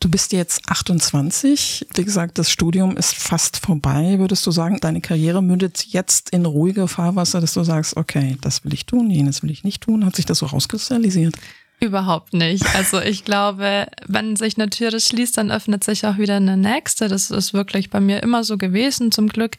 Du 0.00 0.08
bist 0.08 0.32
jetzt 0.32 0.62
28. 0.66 1.86
Wie 1.94 2.04
gesagt, 2.04 2.38
das 2.38 2.50
Studium 2.50 2.96
ist 2.96 3.14
fast 3.14 3.58
vorbei. 3.58 4.18
Würdest 4.18 4.46
du 4.46 4.50
sagen, 4.50 4.78
deine 4.80 5.02
Karriere 5.02 5.42
mündet 5.42 5.84
jetzt 5.88 6.30
in 6.30 6.46
ruhige 6.46 6.88
Fahrwasser, 6.88 7.42
dass 7.42 7.52
du 7.52 7.62
sagst, 7.64 7.98
okay, 7.98 8.38
das 8.40 8.64
will 8.64 8.72
ich 8.72 8.86
tun, 8.86 9.10
jenes 9.10 9.42
will 9.42 9.50
ich 9.50 9.62
nicht 9.62 9.82
tun? 9.82 10.06
Hat 10.06 10.16
sich 10.16 10.24
das 10.24 10.38
so 10.38 10.46
rauskristallisiert? 10.46 11.34
Überhaupt 11.80 12.32
nicht. 12.32 12.64
Also 12.74 13.00
ich 13.00 13.24
glaube, 13.26 13.88
wenn 14.06 14.36
sich 14.36 14.56
eine 14.56 14.70
Türe 14.70 15.00
schließt, 15.00 15.36
dann 15.36 15.50
öffnet 15.50 15.84
sich 15.84 16.06
auch 16.06 16.16
wieder 16.16 16.36
eine 16.36 16.56
nächste. 16.56 17.08
Das 17.08 17.30
ist 17.30 17.52
wirklich 17.52 17.90
bei 17.90 18.00
mir 18.00 18.22
immer 18.22 18.42
so 18.42 18.56
gewesen, 18.56 19.12
zum 19.12 19.28
Glück. 19.28 19.58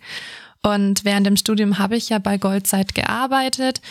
Und 0.63 1.05
während 1.05 1.27
dem 1.27 1.37
Studium 1.37 1.77
habe 1.77 1.97
ich 1.97 2.09
ja 2.09 2.17
bei 2.17 2.37
Goldzeit 2.37 2.95
gearbeitet 2.95 3.81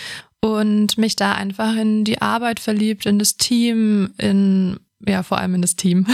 und 0.40 0.98
mich 0.98 1.16
da 1.16 1.32
einfach 1.32 1.76
in 1.76 2.04
die 2.04 2.22
Arbeit 2.22 2.60
verliebt, 2.60 3.06
in 3.06 3.18
das 3.18 3.36
Team, 3.36 4.14
in, 4.18 4.78
ja, 5.06 5.22
vor 5.22 5.38
allem 5.38 5.54
in 5.54 5.62
das 5.62 5.76
Team. 5.76 6.06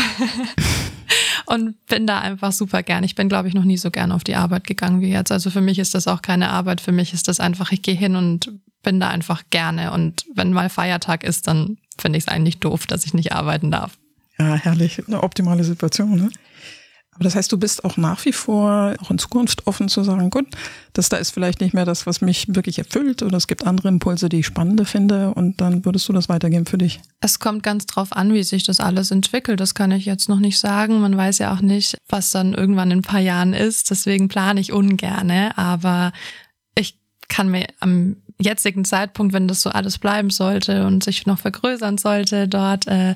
und 1.46 1.86
bin 1.86 2.06
da 2.06 2.20
einfach 2.20 2.52
super 2.52 2.82
gern. 2.82 3.04
Ich 3.04 3.14
bin, 3.14 3.28
glaube 3.28 3.48
ich, 3.48 3.54
noch 3.54 3.64
nie 3.64 3.76
so 3.76 3.90
gern 3.90 4.12
auf 4.12 4.24
die 4.24 4.36
Arbeit 4.36 4.66
gegangen 4.66 5.00
wie 5.00 5.10
jetzt. 5.10 5.32
Also 5.32 5.50
für 5.50 5.60
mich 5.60 5.78
ist 5.78 5.94
das 5.94 6.08
auch 6.08 6.22
keine 6.22 6.50
Arbeit. 6.50 6.80
Für 6.80 6.92
mich 6.92 7.12
ist 7.12 7.28
das 7.28 7.40
einfach, 7.40 7.72
ich 7.72 7.82
gehe 7.82 7.94
hin 7.94 8.16
und 8.16 8.52
bin 8.82 9.00
da 9.00 9.08
einfach 9.08 9.44
gerne. 9.50 9.92
Und 9.92 10.24
wenn 10.34 10.52
mal 10.52 10.68
Feiertag 10.68 11.24
ist, 11.24 11.46
dann 11.46 11.78
finde 11.98 12.18
ich 12.18 12.24
es 12.24 12.28
eigentlich 12.28 12.58
doof, 12.58 12.86
dass 12.86 13.04
ich 13.04 13.14
nicht 13.14 13.32
arbeiten 13.32 13.70
darf. 13.70 13.98
Ja, 14.38 14.54
herrlich. 14.54 15.02
Eine 15.06 15.22
optimale 15.22 15.64
Situation, 15.64 16.16
ne? 16.16 16.30
Aber 17.16 17.24
das 17.24 17.34
heißt, 17.34 17.50
du 17.50 17.56
bist 17.56 17.82
auch 17.82 17.96
nach 17.96 18.22
wie 18.26 18.32
vor, 18.32 18.94
auch 19.00 19.10
in 19.10 19.16
Zukunft 19.16 19.66
offen 19.66 19.88
zu 19.88 20.04
sagen, 20.04 20.28
gut, 20.28 20.46
das 20.92 21.08
da 21.08 21.16
ist 21.16 21.30
vielleicht 21.30 21.62
nicht 21.62 21.72
mehr 21.72 21.86
das, 21.86 22.06
was 22.06 22.20
mich 22.20 22.54
wirklich 22.54 22.78
erfüllt 22.78 23.22
oder 23.22 23.38
es 23.38 23.46
gibt 23.46 23.66
andere 23.66 23.88
Impulse, 23.88 24.28
die 24.28 24.40
ich 24.40 24.46
spannende 24.46 24.84
finde 24.84 25.32
und 25.32 25.58
dann 25.62 25.86
würdest 25.86 26.06
du 26.10 26.12
das 26.12 26.28
weitergeben 26.28 26.66
für 26.66 26.76
dich. 26.76 27.00
Es 27.20 27.38
kommt 27.38 27.62
ganz 27.62 27.86
drauf 27.86 28.12
an, 28.12 28.34
wie 28.34 28.42
sich 28.42 28.64
das 28.64 28.80
alles 28.80 29.10
entwickelt. 29.10 29.60
Das 29.60 29.74
kann 29.74 29.92
ich 29.92 30.04
jetzt 30.04 30.28
noch 30.28 30.40
nicht 30.40 30.58
sagen. 30.58 31.00
Man 31.00 31.16
weiß 31.16 31.38
ja 31.38 31.54
auch 31.54 31.62
nicht, 31.62 31.96
was 32.06 32.32
dann 32.32 32.52
irgendwann 32.52 32.90
in 32.90 32.98
ein 32.98 33.02
paar 33.02 33.20
Jahren 33.20 33.54
ist. 33.54 33.90
Deswegen 33.90 34.28
plane 34.28 34.60
ich 34.60 34.72
ungerne, 34.72 35.56
aber 35.56 36.12
ich 36.74 36.98
kann 37.28 37.48
mir 37.48 37.66
am 37.80 38.16
jetzigen 38.38 38.84
Zeitpunkt, 38.84 39.32
wenn 39.32 39.48
das 39.48 39.62
so 39.62 39.70
alles 39.70 39.96
bleiben 39.96 40.28
sollte 40.28 40.86
und 40.86 41.02
sich 41.02 41.24
noch 41.24 41.38
vergrößern 41.38 41.96
sollte 41.96 42.46
dort, 42.46 42.86
äh, 42.86 43.14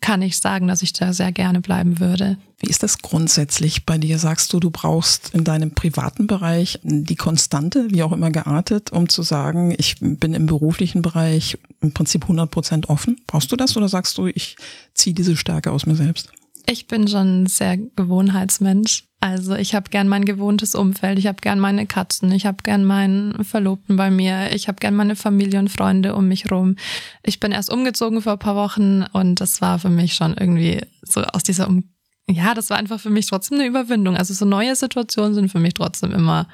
kann 0.00 0.22
ich 0.22 0.38
sagen, 0.38 0.66
dass 0.66 0.82
ich 0.82 0.92
da 0.92 1.12
sehr 1.12 1.32
gerne 1.32 1.60
bleiben 1.60 2.00
würde. 2.00 2.38
Wie 2.58 2.70
ist 2.70 2.82
das 2.82 2.98
grundsätzlich 2.98 3.86
bei 3.86 3.98
dir? 3.98 4.18
Sagst 4.18 4.52
du, 4.52 4.60
du 4.60 4.70
brauchst 4.70 5.34
in 5.34 5.44
deinem 5.44 5.72
privaten 5.72 6.26
Bereich 6.26 6.78
die 6.82 7.16
Konstante, 7.16 7.90
wie 7.90 8.02
auch 8.02 8.12
immer 8.12 8.30
geartet, 8.30 8.92
um 8.92 9.08
zu 9.08 9.22
sagen, 9.22 9.74
ich 9.76 9.96
bin 10.00 10.34
im 10.34 10.46
beruflichen 10.46 11.02
Bereich 11.02 11.58
im 11.80 11.92
Prinzip 11.92 12.22
100 12.22 12.50
Prozent 12.50 12.88
offen? 12.88 13.20
Brauchst 13.26 13.52
du 13.52 13.56
das 13.56 13.76
oder 13.76 13.88
sagst 13.88 14.16
du, 14.18 14.26
ich 14.26 14.56
ziehe 14.94 15.14
diese 15.14 15.36
Stärke 15.36 15.70
aus 15.70 15.86
mir 15.86 15.96
selbst? 15.96 16.30
Ich 16.66 16.86
bin 16.86 17.08
schon 17.08 17.42
ein 17.42 17.46
sehr 17.46 17.76
Gewohnheitsmensch. 17.76 19.04
Also 19.20 19.54
ich 19.54 19.74
habe 19.74 19.90
gern 19.90 20.08
mein 20.08 20.24
gewohntes 20.24 20.74
Umfeld, 20.74 21.18
ich 21.18 21.26
habe 21.26 21.42
gern 21.42 21.60
meine 21.60 21.86
Katzen, 21.86 22.32
ich 22.32 22.46
habe 22.46 22.58
gern 22.62 22.86
meinen 22.86 23.44
Verlobten 23.44 23.96
bei 23.96 24.10
mir, 24.10 24.52
ich 24.54 24.66
habe 24.66 24.78
gern 24.80 24.94
meine 24.94 25.14
Familie 25.14 25.58
und 25.58 25.68
Freunde 25.68 26.14
um 26.14 26.26
mich 26.26 26.50
rum. 26.50 26.76
Ich 27.22 27.38
bin 27.38 27.52
erst 27.52 27.70
umgezogen 27.70 28.22
vor 28.22 28.32
ein 28.32 28.38
paar 28.38 28.56
Wochen 28.56 29.04
und 29.12 29.42
das 29.42 29.60
war 29.60 29.78
für 29.78 29.90
mich 29.90 30.14
schon 30.14 30.34
irgendwie 30.38 30.80
so 31.02 31.20
aus 31.20 31.42
dieser 31.42 31.68
um 31.68 31.84
ja, 32.30 32.54
das 32.54 32.70
war 32.70 32.78
einfach 32.78 33.00
für 33.00 33.10
mich 33.10 33.26
trotzdem 33.26 33.58
eine 33.58 33.66
Überwindung. 33.66 34.16
Also 34.16 34.32
so 34.32 34.44
neue 34.44 34.76
Situationen 34.76 35.34
sind 35.34 35.50
für 35.50 35.58
mich 35.58 35.74
trotzdem 35.74 36.12
immer 36.12 36.46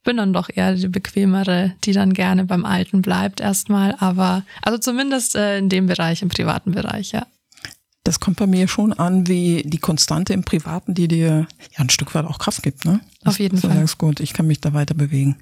ich 0.00 0.04
bin 0.04 0.16
dann 0.16 0.32
doch 0.32 0.48
eher 0.48 0.74
die 0.74 0.88
bequemere, 0.88 1.74
die 1.84 1.92
dann 1.92 2.14
gerne 2.14 2.46
beim 2.46 2.64
Alten 2.64 3.02
bleibt 3.02 3.38
erstmal, 3.38 3.94
aber 3.98 4.44
also 4.62 4.78
zumindest 4.78 5.36
äh, 5.36 5.58
in 5.58 5.68
dem 5.68 5.86
Bereich, 5.86 6.22
im 6.22 6.30
privaten 6.30 6.72
Bereich, 6.72 7.12
ja 7.12 7.26
das 8.04 8.18
kommt 8.18 8.38
bei 8.38 8.46
mir 8.46 8.66
schon 8.66 8.92
an 8.92 9.26
wie 9.26 9.62
die 9.64 9.78
Konstante 9.78 10.32
im 10.32 10.42
Privaten, 10.42 10.94
die 10.94 11.08
dir 11.08 11.46
ja 11.72 11.78
ein 11.78 11.90
Stück 11.90 12.14
weit 12.14 12.24
auch 12.24 12.38
Kraft 12.38 12.62
gibt. 12.62 12.84
Ne? 12.84 13.00
Auf 13.24 13.38
jeden 13.38 13.58
Fall. 13.58 13.74
Sagst, 13.74 13.98
gut, 13.98 14.20
ich 14.20 14.32
kann 14.32 14.46
mich 14.46 14.60
da 14.60 14.72
weiter 14.72 14.94
bewegen. 14.94 15.36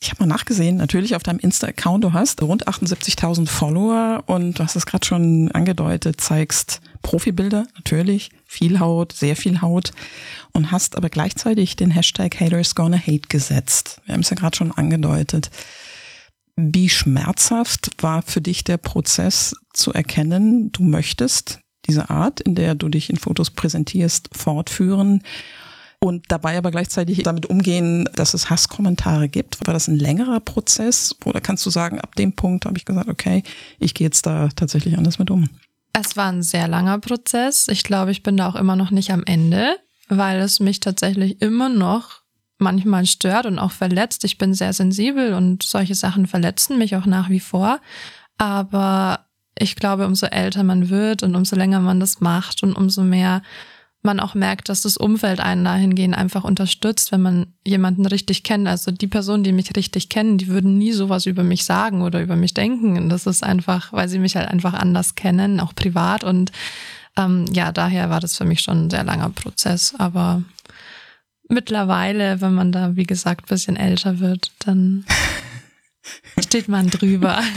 Ich 0.00 0.10
habe 0.10 0.22
mal 0.24 0.34
nachgesehen, 0.34 0.76
natürlich 0.76 1.14
auf 1.14 1.22
deinem 1.22 1.38
Insta-Account, 1.38 2.04
du 2.04 2.12
hast 2.12 2.42
rund 2.42 2.66
78.000 2.68 3.48
Follower 3.48 4.22
und 4.26 4.58
du 4.58 4.64
hast 4.64 4.76
es 4.76 4.86
gerade 4.86 5.06
schon 5.06 5.50
angedeutet, 5.52 6.20
zeigst 6.20 6.80
Profibilder, 7.02 7.66
natürlich, 7.74 8.30
viel 8.46 8.80
Haut, 8.80 9.12
sehr 9.12 9.36
viel 9.36 9.60
Haut 9.60 9.92
und 10.52 10.72
hast 10.72 10.96
aber 10.96 11.10
gleichzeitig 11.10 11.76
den 11.76 11.90
Hashtag 11.90 12.38
Haters 12.40 12.74
Gonna 12.74 12.98
Hate 12.98 13.28
gesetzt. 13.28 14.00
Wir 14.04 14.14
haben 14.14 14.20
es 14.20 14.30
ja 14.30 14.36
gerade 14.36 14.56
schon 14.56 14.72
angedeutet. 14.72 15.50
Wie 16.56 16.88
schmerzhaft 16.88 17.90
war 18.00 18.22
für 18.22 18.40
dich 18.40 18.64
der 18.64 18.76
Prozess 18.76 19.54
zu 19.72 19.92
erkennen, 19.92 20.70
du 20.72 20.82
möchtest 20.82 21.63
diese 21.86 22.10
Art, 22.10 22.40
in 22.40 22.54
der 22.54 22.74
du 22.74 22.88
dich 22.88 23.10
in 23.10 23.16
Fotos 23.16 23.50
präsentierst, 23.50 24.30
fortführen 24.32 25.22
und 26.00 26.26
dabei 26.28 26.58
aber 26.58 26.70
gleichzeitig 26.70 27.22
damit 27.22 27.46
umgehen, 27.46 28.08
dass 28.14 28.34
es 28.34 28.50
Hasskommentare 28.50 29.28
gibt? 29.28 29.66
War 29.66 29.72
das 29.72 29.88
ein 29.88 29.98
längerer 29.98 30.40
Prozess 30.40 31.16
oder 31.24 31.40
kannst 31.40 31.64
du 31.64 31.70
sagen, 31.70 32.00
ab 32.00 32.14
dem 32.16 32.34
Punkt 32.34 32.66
habe 32.66 32.76
ich 32.76 32.84
gesagt, 32.84 33.08
okay, 33.08 33.42
ich 33.78 33.94
gehe 33.94 34.06
jetzt 34.06 34.26
da 34.26 34.48
tatsächlich 34.54 34.98
anders 34.98 35.18
mit 35.18 35.30
um? 35.30 35.48
Es 35.92 36.16
war 36.16 36.30
ein 36.30 36.42
sehr 36.42 36.68
langer 36.68 36.98
Prozess. 36.98 37.68
Ich 37.68 37.84
glaube, 37.84 38.10
ich 38.10 38.22
bin 38.22 38.36
da 38.36 38.48
auch 38.48 38.56
immer 38.56 38.76
noch 38.76 38.90
nicht 38.90 39.12
am 39.12 39.22
Ende, 39.24 39.76
weil 40.08 40.40
es 40.40 40.60
mich 40.60 40.80
tatsächlich 40.80 41.40
immer 41.40 41.68
noch 41.68 42.22
manchmal 42.58 43.06
stört 43.06 43.46
und 43.46 43.58
auch 43.58 43.72
verletzt. 43.72 44.24
Ich 44.24 44.36
bin 44.36 44.54
sehr 44.54 44.72
sensibel 44.72 45.34
und 45.34 45.62
solche 45.62 45.94
Sachen 45.94 46.26
verletzen 46.26 46.78
mich 46.78 46.96
auch 46.96 47.06
nach 47.06 47.30
wie 47.30 47.40
vor. 47.40 47.80
Aber 48.38 49.26
ich 49.58 49.76
glaube, 49.76 50.06
umso 50.06 50.26
älter 50.26 50.64
man 50.64 50.90
wird 50.90 51.22
und 51.22 51.34
umso 51.34 51.56
länger 51.56 51.80
man 51.80 52.00
das 52.00 52.20
macht 52.20 52.62
und 52.62 52.74
umso 52.74 53.02
mehr 53.02 53.42
man 54.04 54.20
auch 54.20 54.34
merkt, 54.34 54.68
dass 54.68 54.82
das 54.82 54.98
Umfeld 54.98 55.40
einen 55.40 55.64
dahingehend 55.64 56.14
einfach 56.14 56.44
unterstützt, 56.44 57.10
wenn 57.10 57.22
man 57.22 57.46
jemanden 57.64 58.04
richtig 58.04 58.42
kennt. 58.42 58.68
Also 58.68 58.90
die 58.90 59.06
Personen, 59.06 59.44
die 59.44 59.52
mich 59.52 59.74
richtig 59.74 60.10
kennen, 60.10 60.36
die 60.36 60.48
würden 60.48 60.76
nie 60.76 60.92
sowas 60.92 61.24
über 61.24 61.42
mich 61.42 61.64
sagen 61.64 62.02
oder 62.02 62.20
über 62.20 62.36
mich 62.36 62.52
denken. 62.52 62.98
Und 62.98 63.08
das 63.08 63.26
ist 63.26 63.42
einfach, 63.42 63.92
weil 63.94 64.08
sie 64.08 64.18
mich 64.18 64.36
halt 64.36 64.48
einfach 64.48 64.74
anders 64.74 65.14
kennen, 65.14 65.58
auch 65.58 65.74
privat. 65.74 66.22
Und 66.22 66.52
ähm, 67.16 67.46
ja, 67.52 67.72
daher 67.72 68.10
war 68.10 68.20
das 68.20 68.36
für 68.36 68.44
mich 68.44 68.60
schon 68.60 68.86
ein 68.86 68.90
sehr 68.90 69.04
langer 69.04 69.30
Prozess. 69.30 69.94
Aber 69.96 70.42
mittlerweile, 71.48 72.42
wenn 72.42 72.54
man 72.54 72.72
da, 72.72 72.96
wie 72.96 73.04
gesagt, 73.04 73.46
bisschen 73.46 73.76
älter 73.76 74.20
wird, 74.20 74.52
dann 74.58 75.06
steht 76.38 76.68
man 76.68 76.90
drüber. 76.90 77.40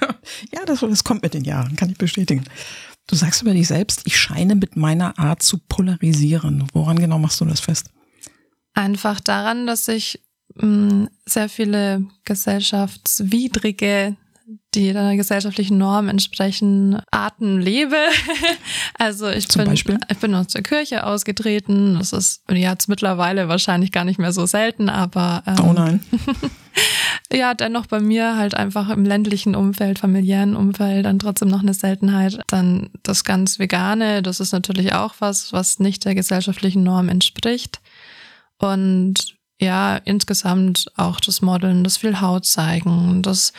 ja, 0.52 0.64
das, 0.64 0.80
das 0.80 1.04
kommt 1.04 1.22
mit 1.22 1.34
den 1.34 1.44
Jahren, 1.44 1.76
kann 1.76 1.90
ich 1.90 1.98
bestätigen. 1.98 2.44
Du 3.06 3.14
sagst 3.14 3.42
über 3.42 3.52
dich 3.52 3.68
selbst, 3.68 4.02
ich 4.04 4.18
scheine 4.18 4.56
mit 4.56 4.76
meiner 4.76 5.18
Art 5.18 5.42
zu 5.42 5.58
polarisieren. 5.58 6.66
Woran 6.72 6.98
genau 6.98 7.18
machst 7.18 7.40
du 7.40 7.44
das 7.44 7.60
fest? 7.60 7.90
Einfach 8.74 9.20
daran, 9.20 9.66
dass 9.66 9.86
ich 9.88 10.20
mh, 10.56 10.66
mm, 10.66 11.08
sehr 11.24 11.48
viele 11.48 12.04
gesellschaftswidrige 12.24 14.16
die 14.74 14.92
der 14.92 15.16
gesellschaftlichen 15.16 15.78
Norm 15.78 16.08
entsprechen, 16.08 17.00
Arten 17.10 17.60
lebe. 17.60 17.96
also 18.94 19.28
ich 19.28 19.48
Zum 19.48 19.62
bin, 19.62 19.70
Beispiel? 19.70 19.98
ich 20.08 20.18
bin 20.18 20.34
aus 20.34 20.48
der 20.48 20.62
Kirche 20.62 21.04
ausgetreten. 21.04 21.96
Das 21.98 22.12
ist 22.12 22.42
jetzt 22.50 22.88
mittlerweile 22.88 23.48
wahrscheinlich 23.48 23.90
gar 23.90 24.04
nicht 24.04 24.18
mehr 24.18 24.32
so 24.32 24.46
selten, 24.46 24.88
aber 24.88 25.42
ähm, 25.46 25.64
oh 25.64 25.72
nein. 25.72 26.04
ja, 27.32 27.54
dennoch 27.54 27.86
bei 27.86 28.00
mir 28.00 28.36
halt 28.36 28.54
einfach 28.54 28.88
im 28.88 29.04
ländlichen 29.04 29.56
Umfeld, 29.56 29.98
familiären 29.98 30.54
Umfeld 30.54 31.06
dann 31.06 31.18
trotzdem 31.18 31.48
noch 31.48 31.62
eine 31.62 31.74
Seltenheit. 31.74 32.38
Dann 32.46 32.90
das 33.02 33.24
ganz 33.24 33.58
Vegane, 33.58 34.22
das 34.22 34.40
ist 34.40 34.52
natürlich 34.52 34.92
auch 34.92 35.14
was, 35.18 35.52
was 35.52 35.78
nicht 35.78 36.04
der 36.04 36.14
gesellschaftlichen 36.14 36.84
Norm 36.84 37.08
entspricht. 37.08 37.80
Und 38.58 39.36
ja, 39.60 39.96
insgesamt 39.96 40.86
auch 40.96 41.18
das 41.18 41.42
Modeln, 41.42 41.82
das 41.82 41.96
viel 41.96 42.20
Haut 42.20 42.46
zeigen, 42.46 43.22
das 43.22 43.52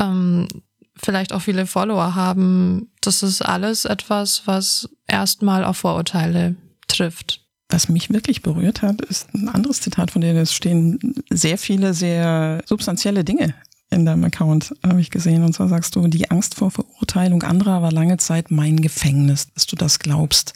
ähm, 0.00 0.48
vielleicht 0.96 1.32
auch 1.32 1.42
viele 1.42 1.66
Follower 1.66 2.14
haben, 2.14 2.92
das 3.00 3.22
ist 3.22 3.42
alles 3.42 3.84
etwas, 3.84 4.46
was 4.46 4.88
erstmal 5.06 5.64
auf 5.64 5.78
Vorurteile 5.78 6.54
trifft. 6.88 7.41
Was 7.72 7.88
mich 7.88 8.10
wirklich 8.10 8.42
berührt 8.42 8.82
hat, 8.82 9.00
ist 9.00 9.32
ein 9.32 9.48
anderes 9.48 9.80
Zitat 9.80 10.10
von 10.10 10.20
dir. 10.20 10.36
Es 10.36 10.52
stehen 10.52 11.14
sehr 11.30 11.56
viele, 11.56 11.94
sehr 11.94 12.62
substanzielle 12.66 13.24
Dinge 13.24 13.54
in 13.88 14.04
deinem 14.04 14.24
Account, 14.24 14.74
habe 14.86 15.00
ich 15.00 15.08
gesehen. 15.08 15.42
Und 15.42 15.54
zwar 15.54 15.68
sagst 15.68 15.96
du, 15.96 16.06
die 16.06 16.30
Angst 16.30 16.54
vor 16.54 16.70
Verurteilung 16.70 17.42
anderer 17.42 17.80
war 17.80 17.90
lange 17.90 18.18
Zeit 18.18 18.50
mein 18.50 18.82
Gefängnis, 18.82 19.54
dass 19.54 19.66
du 19.66 19.74
das 19.74 20.00
glaubst. 20.00 20.52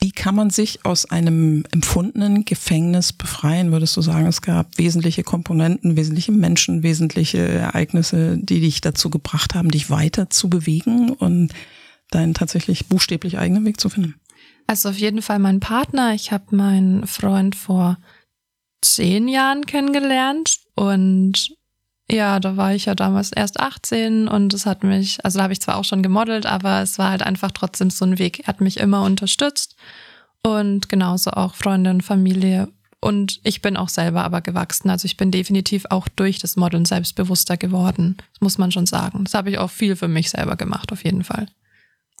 Wie 0.00 0.12
kann 0.12 0.34
man 0.34 0.48
sich 0.48 0.86
aus 0.86 1.04
einem 1.04 1.64
empfundenen 1.72 2.46
Gefängnis 2.46 3.12
befreien? 3.12 3.70
Würdest 3.70 3.94
du 3.94 4.00
sagen, 4.00 4.26
es 4.26 4.40
gab 4.40 4.78
wesentliche 4.78 5.24
Komponenten, 5.24 5.94
wesentliche 5.98 6.32
Menschen, 6.32 6.82
wesentliche 6.82 7.46
Ereignisse, 7.46 8.38
die 8.38 8.60
dich 8.60 8.80
dazu 8.80 9.10
gebracht 9.10 9.54
haben, 9.54 9.70
dich 9.70 9.90
weiter 9.90 10.30
zu 10.30 10.48
bewegen 10.48 11.10
und 11.10 11.52
deinen 12.10 12.32
tatsächlich 12.32 12.86
buchstäblich 12.86 13.38
eigenen 13.38 13.66
Weg 13.66 13.78
zu 13.78 13.90
finden? 13.90 14.14
Also 14.66 14.88
auf 14.88 14.98
jeden 14.98 15.22
Fall 15.22 15.38
mein 15.38 15.60
Partner. 15.60 16.14
Ich 16.14 16.32
habe 16.32 16.56
meinen 16.56 17.06
Freund 17.06 17.54
vor 17.54 17.98
zehn 18.82 19.28
Jahren 19.28 19.66
kennengelernt 19.66 20.58
und 20.74 21.54
ja, 22.10 22.38
da 22.38 22.56
war 22.56 22.74
ich 22.74 22.84
ja 22.84 22.94
damals 22.94 23.32
erst 23.32 23.60
18 23.60 24.28
und 24.28 24.52
es 24.52 24.66
hat 24.66 24.84
mich, 24.84 25.24
also 25.24 25.38
da 25.38 25.44
habe 25.44 25.54
ich 25.54 25.60
zwar 25.62 25.76
auch 25.76 25.84
schon 25.84 26.02
gemodelt, 26.02 26.44
aber 26.44 26.82
es 26.82 26.98
war 26.98 27.10
halt 27.10 27.22
einfach 27.22 27.50
trotzdem 27.50 27.88
so 27.88 28.04
ein 28.04 28.18
Weg. 28.18 28.40
Er 28.40 28.48
hat 28.48 28.60
mich 28.60 28.76
immer 28.76 29.02
unterstützt 29.04 29.74
und 30.42 30.90
genauso 30.90 31.30
auch 31.30 31.54
Freunde 31.54 31.90
und 31.90 32.02
Familie 32.02 32.68
Und 33.04 33.40
ich 33.44 33.60
bin 33.60 33.76
auch 33.76 33.90
selber 33.90 34.24
aber 34.24 34.40
gewachsen. 34.40 34.88
Also 34.88 35.04
ich 35.04 35.18
bin 35.18 35.30
definitiv 35.30 35.84
auch 35.90 36.08
durch 36.08 36.38
das 36.38 36.56
Modeln 36.56 36.86
selbstbewusster 36.86 37.58
geworden. 37.58 38.16
Das 38.32 38.40
muss 38.40 38.56
man 38.56 38.72
schon 38.72 38.86
sagen. 38.86 39.24
Das 39.24 39.34
habe 39.34 39.50
ich 39.50 39.58
auch 39.58 39.70
viel 39.70 39.94
für 39.94 40.08
mich 40.08 40.30
selber 40.30 40.56
gemacht, 40.56 40.90
auf 40.90 41.04
jeden 41.04 41.22
Fall. 41.22 41.46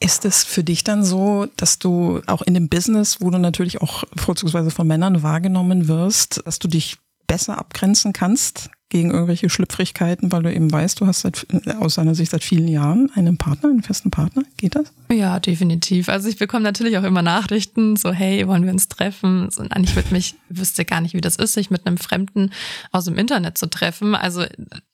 Ist 0.04 0.26
es 0.26 0.44
für 0.44 0.62
dich 0.62 0.84
dann 0.84 1.02
so, 1.02 1.46
dass 1.56 1.78
du 1.78 2.20
auch 2.26 2.42
in 2.42 2.52
dem 2.52 2.68
Business, 2.68 3.22
wo 3.22 3.30
du 3.30 3.38
natürlich 3.38 3.80
auch 3.80 4.04
vorzugsweise 4.16 4.70
von 4.70 4.86
Männern 4.86 5.22
wahrgenommen 5.22 5.88
wirst, 5.88 6.42
dass 6.44 6.58
du 6.58 6.68
dich 6.68 6.98
besser 7.26 7.56
abgrenzen 7.56 8.12
kannst 8.12 8.68
gegen 8.90 9.12
irgendwelche 9.12 9.48
Schlüpfrigkeiten, 9.48 10.30
weil 10.30 10.42
du 10.42 10.52
eben 10.54 10.70
weißt, 10.70 11.00
du 11.00 11.06
hast 11.06 11.22
seit, 11.22 11.46
aus 11.80 11.94
seiner 11.94 12.14
Sicht 12.14 12.32
seit 12.32 12.44
vielen 12.44 12.68
Jahren 12.68 13.10
einen 13.14 13.38
Partner, 13.38 13.70
einen 13.70 13.82
festen 13.82 14.10
Partner? 14.10 14.42
Geht 14.58 14.76
das? 14.76 14.92
Ja, 15.10 15.40
definitiv. 15.40 16.10
Also 16.10 16.28
ich 16.28 16.36
bekomme 16.36 16.64
natürlich 16.64 16.98
auch 16.98 17.02
immer 17.02 17.22
Nachrichten, 17.22 17.96
so 17.96 18.12
hey, 18.12 18.46
wollen 18.46 18.64
wir 18.64 18.72
uns 18.72 18.88
treffen? 18.88 19.48
Und 19.56 19.72
ich 19.80 19.96
würde 19.96 20.12
mich, 20.12 20.34
wüsste 20.50 20.84
gar 20.84 21.00
nicht, 21.00 21.14
wie 21.14 21.22
das 21.22 21.36
ist, 21.36 21.54
sich 21.54 21.70
mit 21.70 21.86
einem 21.86 21.96
Fremden 21.96 22.50
aus 22.92 23.06
dem 23.06 23.16
Internet 23.16 23.56
zu 23.56 23.70
treffen. 23.70 24.14
Also 24.14 24.44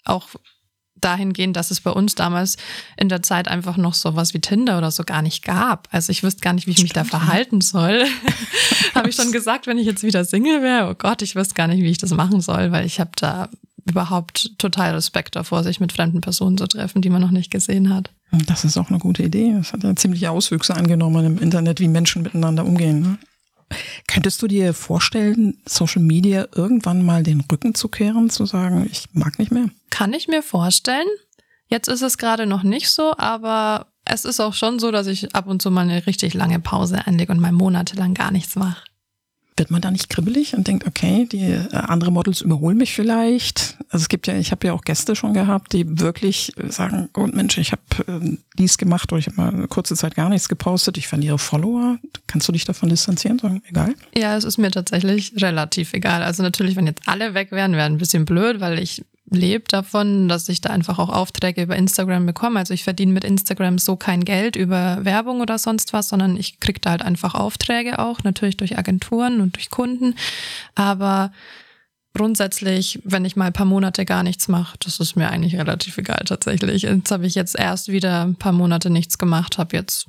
auch 0.05 0.29
dahingehend, 1.01 1.57
dass 1.57 1.71
es 1.71 1.81
bei 1.81 1.91
uns 1.91 2.15
damals 2.15 2.57
in 2.97 3.09
der 3.09 3.23
Zeit 3.23 3.49
einfach 3.49 3.77
noch 3.77 3.95
sowas 3.95 4.35
wie 4.35 4.41
Tinder 4.41 4.79
oder 4.79 4.91
so 4.91 5.05
gar 5.05 5.23
nicht 5.23 5.45
gab. 5.45 5.89
Also 5.91 6.11
ich 6.11 6.23
wüsste 6.23 6.41
gar 6.41 6.53
nicht, 6.53 6.67
wie 6.67 6.73
ich 6.73 6.83
mich 6.83 6.93
da 6.93 7.05
verhalten 7.05 7.61
soll. 7.61 8.05
habe 8.95 9.09
ich 9.09 9.17
schon 9.17 9.33
gesagt, 9.33 9.67
wenn 9.67 9.79
ich 9.79 9.87
jetzt 9.87 10.03
wieder 10.03 10.25
Single 10.25 10.63
wäre, 10.63 10.91
oh 10.91 10.95
Gott, 10.95 11.23
ich 11.23 11.35
wüsste 11.35 11.55
gar 11.55 11.67
nicht, 11.67 11.83
wie 11.83 11.91
ich 11.91 11.99
das 11.99 12.11
machen 12.11 12.41
soll, 12.41 12.73
weil 12.73 12.87
ich 12.87 13.01
habe 13.01 13.11
da 13.17 13.49
überhaupt 13.87 14.59
total 14.59 14.95
Respekt 14.95 15.37
davor, 15.37 15.65
sich 15.65 15.81
mit 15.81 15.93
fremden 15.93 16.21
Personen 16.21 16.59
zu 16.59 16.67
treffen, 16.67 17.03
die 17.03 17.11
man 17.11 17.21
noch 17.21 17.31
nicht 17.31 17.51
gesehen 17.51 17.93
hat. 17.93 18.11
Das 18.47 18.65
ist 18.65 18.77
auch 18.77 18.91
eine 18.91 18.99
gute 18.99 19.23
Idee. 19.23 19.55
Das 19.57 19.73
hat 19.73 19.83
ja 19.83 19.95
ziemliche 19.97 20.31
Auswüchse 20.31 20.77
angenommen 20.77 21.27
im 21.27 21.39
Internet, 21.39 21.81
wie 21.81 21.89
Menschen 21.89 22.23
miteinander 22.23 22.65
umgehen. 22.65 23.01
Ne? 23.01 23.19
Könntest 24.09 24.43
du 24.43 24.49
dir 24.49 24.75
vorstellen, 24.75 25.59
Social 25.67 26.03
Media 26.03 26.49
irgendwann 26.55 27.05
mal 27.05 27.23
den 27.23 27.43
Rücken 27.51 27.75
zu 27.75 27.89
kehren, 27.89 28.31
zu 28.31 28.47
sagen, 28.47 28.89
ich 28.91 29.05
mag 29.13 29.39
nicht 29.39 29.53
mehr? 29.53 29.71
Kann 29.91 30.13
ich 30.13 30.29
mir 30.29 30.43
vorstellen. 30.43 31.07
Jetzt 31.69 31.89
ist 31.89 32.03
es 32.03 32.19
gerade 32.19 32.47
noch 32.47 32.65
nicht 32.65 32.91
so, 32.91 33.15
aber 33.17 33.87
es 34.05 34.25
ist 34.25 34.41
auch 34.41 34.55
schon 34.55 34.79
so, 34.81 34.91
dass 34.91 35.07
ich 35.07 35.35
ab 35.35 35.47
und 35.47 35.63
zu 35.63 35.71
mal 35.71 35.83
eine 35.83 36.07
richtig 36.07 36.35
lange 36.35 36.59
Pause 36.59 37.07
einlege 37.07 37.33
und 37.33 37.41
mal 37.41 37.53
monatelang 37.53 38.15
gar 38.15 38.33
nichts 38.33 38.57
mache. 38.57 38.83
Wird 39.61 39.71
man 39.71 39.83
da 39.83 39.91
nicht 39.91 40.09
kribbelig 40.09 40.55
und 40.55 40.67
denkt, 40.69 40.87
okay, 40.87 41.29
die 41.31 41.51
äh, 41.51 41.69
andere 41.73 42.11
Models 42.11 42.41
überholen 42.41 42.79
mich 42.79 42.95
vielleicht? 42.95 43.77
Also 43.91 44.05
es 44.05 44.09
gibt 44.09 44.27
ja, 44.27 44.35
ich 44.35 44.53
habe 44.53 44.67
ja 44.67 44.73
auch 44.73 44.81
Gäste 44.81 45.15
schon 45.15 45.35
gehabt, 45.35 45.75
die 45.75 46.01
wirklich 46.01 46.55
sagen, 46.71 47.11
oh 47.15 47.27
Mensch, 47.27 47.59
ich 47.59 47.73
habe 47.73 47.83
äh, 48.07 48.39
dies 48.57 48.79
gemacht 48.79 49.13
oder 49.13 49.19
ich 49.19 49.27
habe 49.27 49.37
mal 49.37 49.53
eine 49.53 49.69
kurze 49.69 49.97
Zeit 49.97 50.15
gar 50.15 50.31
nichts 50.31 50.49
gepostet, 50.49 50.97
ich 50.97 51.09
verliere 51.09 51.39
Follower. 51.39 51.99
Kannst 52.27 52.49
du 52.49 52.53
dich 52.53 52.65
davon 52.65 52.89
distanzieren? 52.89 53.39
Sagen, 53.39 53.63
egal? 53.69 53.95
Ja, 54.17 54.35
es 54.35 54.45
ist 54.45 54.57
mir 54.57 54.71
tatsächlich 54.71 55.35
relativ 55.43 55.93
egal. 55.93 56.23
Also 56.23 56.43
natürlich, 56.43 56.75
wenn 56.77 56.87
jetzt 56.87 57.03
alle 57.05 57.35
weg 57.35 57.53
wären, 57.53 57.73
wäre 57.73 57.85
ein 57.85 57.99
bisschen 57.99 58.25
blöd, 58.25 58.61
weil 58.61 58.79
ich 58.79 59.05
lebe 59.31 59.65
davon, 59.69 60.29
dass 60.29 60.49
ich 60.49 60.61
da 60.61 60.71
einfach 60.71 60.99
auch 60.99 61.09
Aufträge 61.09 61.63
über 61.63 61.77
Instagram 61.77 62.27
bekomme. 62.27 62.59
Also 62.59 62.75
ich 62.75 62.85
verdiene 62.85 63.13
mit 63.13 63.25
Instagram 63.25 63.79
so 63.79 63.97
kein 63.97 64.25
Geld 64.25 64.57
über 64.57 65.05
Werbung 65.05 65.41
oder 65.41 65.59
sonst 65.59 65.93
was, 65.93 66.09
sondern 66.09 66.37
ich 66.37 66.61
kriege 66.61 66.81
da 66.81 66.91
halt 66.91 67.03
einfach 67.03 67.35
Aufträge 67.35 67.99
auch, 67.99 68.23
natürlich 68.25 68.57
durch 68.57 68.77
Agenturen 68.79 69.41
und 69.41 69.57
durch 69.57 69.71
Kunden. 69.71 70.15
Aber 70.75 71.33
grundsätzlich, 72.15 73.01
wenn 73.05 73.25
ich 73.25 73.37
mal 73.37 73.47
ein 73.47 73.53
paar 73.53 73.67
Monate 73.67 74.05
gar 74.05 74.23
nichts 74.23 74.49
mache, 74.49 74.77
das 74.81 74.99
ist 74.99 75.17
mir 75.17 75.31
eigentlich 75.31 75.57
relativ 75.57 75.97
egal 75.99 76.25
tatsächlich. 76.25 76.83
Jetzt 76.83 77.11
habe 77.11 77.27
ich 77.27 77.35
jetzt 77.35 77.59
erst 77.59 77.89
wieder 77.89 78.23
ein 78.23 78.35
paar 78.35 78.53
Monate 78.53 78.91
nichts 78.91 79.19
gemacht, 79.19 79.59
habe 79.59 79.77
jetzt 79.77 80.07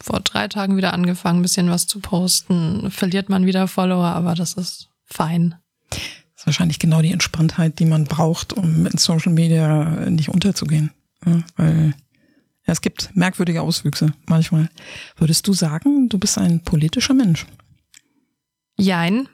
vor 0.00 0.20
drei 0.20 0.48
Tagen 0.48 0.76
wieder 0.76 0.94
angefangen, 0.94 1.40
ein 1.40 1.42
bisschen 1.42 1.70
was 1.70 1.86
zu 1.86 2.00
posten. 2.00 2.90
Verliert 2.90 3.28
man 3.28 3.46
wieder 3.46 3.68
Follower, 3.68 4.06
aber 4.06 4.34
das 4.34 4.54
ist 4.54 4.88
fein 5.04 5.54
ist 6.42 6.46
wahrscheinlich 6.46 6.80
genau 6.80 7.02
die 7.02 7.12
Entspanntheit, 7.12 7.78
die 7.78 7.84
man 7.84 8.02
braucht, 8.02 8.52
um 8.52 8.84
in 8.84 8.98
Social 8.98 9.32
Media 9.32 10.10
nicht 10.10 10.28
unterzugehen. 10.28 10.90
Ja, 11.24 11.44
weil 11.56 11.94
ja, 12.66 12.72
es 12.72 12.80
gibt 12.80 13.14
merkwürdige 13.14 13.62
Auswüchse 13.62 14.12
manchmal. 14.26 14.68
Würdest 15.16 15.46
du 15.46 15.52
sagen, 15.52 16.08
du 16.08 16.18
bist 16.18 16.38
ein 16.38 16.60
politischer 16.64 17.14
Mensch? 17.14 17.46
Jein. 18.76 19.28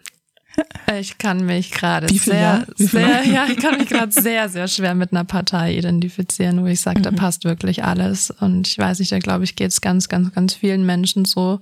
Ich 0.99 1.19
kann 1.19 1.47
mich 1.47 1.71
gerade 1.71 2.13
sehr, 2.13 2.67
sehr, 2.75 3.25
ja, 3.25 3.47
ich 3.47 3.59
kann 3.59 3.79
mich 3.79 3.89
gerade 3.89 4.11
sehr, 4.11 4.49
sehr 4.49 4.67
schwer 4.67 4.97
mit 4.97 5.13
einer 5.13 5.23
Partei 5.23 5.77
identifizieren, 5.77 6.65
wo 6.65 6.67
ich 6.67 6.81
sage, 6.81 6.99
mhm. 6.99 7.05
da 7.05 7.11
passt 7.13 7.45
wirklich 7.45 7.85
alles. 7.85 8.33
Und 8.33 8.67
ich 8.67 8.77
weiß 8.77 8.99
nicht, 8.99 9.13
da 9.13 9.21
glaube 9.21 9.45
ich, 9.45 9.55
geht 9.55 9.71
es 9.71 9.81
ganz, 9.81 10.09
ganz, 10.09 10.35
ganz 10.35 10.55
vielen 10.55 10.85
Menschen 10.85 11.27
so, 11.27 11.61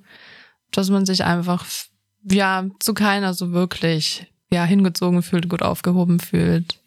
dass 0.70 0.88
man 0.88 1.04
sich 1.04 1.24
einfach, 1.24 1.66
ja, 2.24 2.64
zu 2.80 2.94
keiner 2.94 3.35
so 3.35 3.52
wirklich 3.52 4.32
ja, 4.50 4.64
hingezogen 4.64 5.22
fühlt, 5.22 5.48
gut 5.48 5.62
aufgehoben 5.62 6.20
fühlt. 6.20 6.80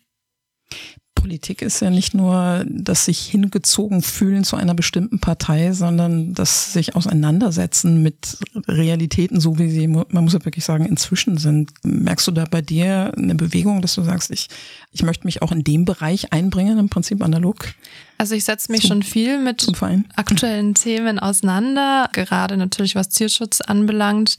Politik 1.20 1.62
ist 1.62 1.82
ja 1.82 1.90
nicht 1.90 2.14
nur 2.14 2.64
das 2.66 3.06
sich 3.06 3.20
hingezogen 3.20 4.02
fühlen 4.02 4.46
zu 4.46 4.56
einer 4.56 4.74
bestimmten 4.74 5.20
Partei, 5.20 5.74
sondern 5.74 6.34
das 6.34 6.72
sich 6.72 6.96
auseinandersetzen 6.96 8.02
mit 8.02 8.38
Realitäten, 8.68 9.42
so 9.42 9.60
wie 9.60 9.70
sie, 9.70 9.88
man 9.88 10.08
muss 10.12 10.34
ja 10.34 10.46
wirklich 10.46 10.64
sagen, 10.64 10.86
inzwischen 10.86 11.38
sind. 11.38 11.72
Merkst 11.84 12.28
du 12.28 12.32
da 12.32 12.46
bei 12.46 12.62
dir 12.62 13.12
eine 13.18 13.36
Bewegung, 13.36 13.82
dass 13.82 13.96
du 13.96 14.04
sagst, 14.04 14.32
ich, 14.32 14.48
ich 14.92 15.04
möchte 15.04 15.26
mich 15.26 15.42
auch 15.42 15.52
in 15.52 15.64
dem 15.64 15.84
Bereich 15.84 16.32
einbringen, 16.32 16.80
im 16.80 16.90
Prinzip 16.90 17.22
analog? 17.22 17.74
Also 18.18 18.36
ich 18.36 18.46
setze 18.46 18.72
mich 18.72 18.82
zum, 18.82 18.90
schon 18.90 19.04
viel 19.04 19.40
mit 19.40 19.68
aktuellen 20.16 20.74
Themen 20.74 21.20
auseinander, 21.20 22.10
gerade 22.14 22.56
natürlich 22.56 22.96
was 22.96 23.10
Tierschutz 23.10 23.60
anbelangt. 23.60 24.38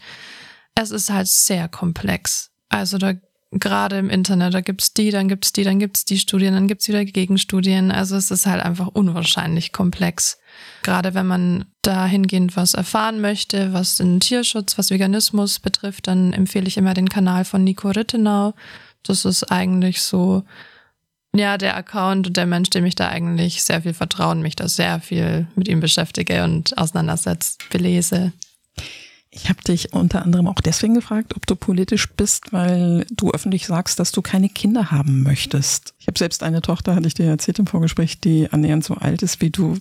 Es 0.74 0.90
ist 0.90 1.11
halt 1.11 1.28
sehr 1.28 1.68
komplex. 1.68 2.49
Also 2.70 2.96
da 2.98 3.12
gerade 3.52 3.98
im 3.98 4.11
Internet, 4.11 4.54
da 4.54 4.61
gibt's 4.61 4.94
die, 4.94 5.11
dann 5.11 5.28
gibt's 5.28 5.52
die, 5.52 5.64
dann 5.64 5.78
gibt's 5.78 6.04
die 6.04 6.18
Studien, 6.18 6.54
dann 6.54 6.68
gibt's 6.68 6.88
wieder 6.88 7.04
Gegenstudien. 7.04 7.90
Also 7.90 8.16
es 8.16 8.30
ist 8.30 8.46
halt 8.46 8.62
einfach 8.62 8.87
unwahrscheinlich 8.87 9.72
komplex. 9.72 10.38
Gerade 10.83 11.14
wenn 11.14 11.26
man 11.26 11.64
dahingehend 11.83 12.56
was 12.56 12.74
erfahren 12.74 13.20
möchte, 13.20 13.72
was 13.72 13.96
den 13.96 14.20
Tierschutz, 14.20 14.78
was 14.78 14.90
Veganismus 14.90 15.59
betrifft, 15.59 16.06
dann 16.06 16.33
empfehle 16.33 16.68
ich 16.68 16.76
immer 16.76 16.94
den 16.94 17.09
Kanal 17.09 17.44
von 17.44 17.64
Nico 17.64 17.88
Rittenau. 17.88 18.54
Das 19.02 19.24
ist 19.24 19.50
eigentlich 19.50 20.00
so, 20.00 20.44
ja, 21.35 21.59
der 21.59 21.76
Account 21.76 22.28
und 22.28 22.37
der 22.37 22.46
Mensch, 22.46 22.70
dem 22.70 22.85
ich 22.85 22.94
da 22.94 23.09
eigentlich 23.09 23.64
sehr 23.64 23.83
viel 23.83 23.94
vertrauen, 23.94 24.42
mich 24.42 24.56
da 24.56 24.68
sehr 24.68 25.00
viel 25.00 25.48
mit 25.56 25.68
ihm 25.68 25.80
beschäftige 25.80 26.44
und 26.44 26.78
auseinandersetzt, 26.78 27.64
belese. 27.70 28.33
Ich 29.32 29.48
habe 29.48 29.62
dich 29.62 29.92
unter 29.92 30.22
anderem 30.22 30.48
auch 30.48 30.60
deswegen 30.60 30.94
gefragt, 30.94 31.36
ob 31.36 31.46
du 31.46 31.54
politisch 31.54 32.08
bist, 32.12 32.52
weil 32.52 33.06
du 33.10 33.30
öffentlich 33.30 33.66
sagst, 33.66 34.00
dass 34.00 34.10
du 34.10 34.22
keine 34.22 34.48
Kinder 34.48 34.90
haben 34.90 35.22
möchtest. 35.22 35.94
Ich 35.98 36.08
habe 36.08 36.18
selbst 36.18 36.42
eine 36.42 36.62
Tochter, 36.62 36.96
hatte 36.96 37.06
ich 37.06 37.14
dir 37.14 37.26
erzählt 37.26 37.60
im 37.60 37.68
Vorgespräch, 37.68 38.20
die 38.20 38.50
annähernd 38.50 38.82
so 38.82 38.94
alt 38.94 39.22
ist 39.22 39.40
wie 39.40 39.50
du. 39.50 39.78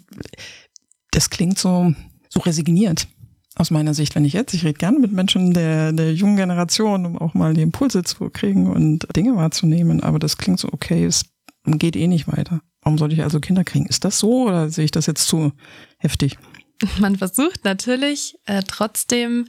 Das 1.12 1.32
klingt 1.32 1.58
so, 1.58 1.94
so 2.30 2.42
resigniert 2.42 3.08
aus 3.56 3.72
meiner 3.72 3.94
Sicht, 3.94 4.16
wenn 4.16 4.24
ich 4.24 4.34
jetzt, 4.34 4.54
ich 4.54 4.64
rede 4.64 4.78
gerne 4.78 5.00
mit 5.00 5.12
Menschen 5.12 5.54
der, 5.54 5.92
der 5.92 6.14
jungen 6.14 6.38
Generation, 6.38 7.06
um 7.06 7.18
auch 7.18 7.34
mal 7.34 7.54
die 7.54 7.62
Impulse 7.62 8.04
zu 8.04 8.30
kriegen 8.30 8.68
und 8.68 9.06
Dinge 9.16 9.36
wahrzunehmen, 9.36 10.02
aber 10.02 10.18
das 10.18 10.38
klingt 10.38 10.60
so, 10.60 10.70
okay, 10.72 11.04
es 11.04 11.26
geht 11.66 11.96
eh 11.96 12.08
nicht 12.08 12.28
weiter. 12.28 12.62
Warum 12.82 12.98
sollte 12.98 13.16
ich 13.16 13.24
also 13.24 13.40
Kinder 13.40 13.66
kriegen? 13.66 13.86
Ist 13.86 14.06
das 14.06 14.20
so 14.20 14.48
oder 14.48 14.70
sehe 14.70 14.86
ich 14.86 14.92
das 14.92 15.08
jetzt 15.08 15.28
zu 15.28 15.52
heftig? 15.98 16.38
man 17.00 17.18
versucht 17.18 17.66
natürlich 17.66 18.38
äh, 18.46 18.64
trotzdem 18.68 19.48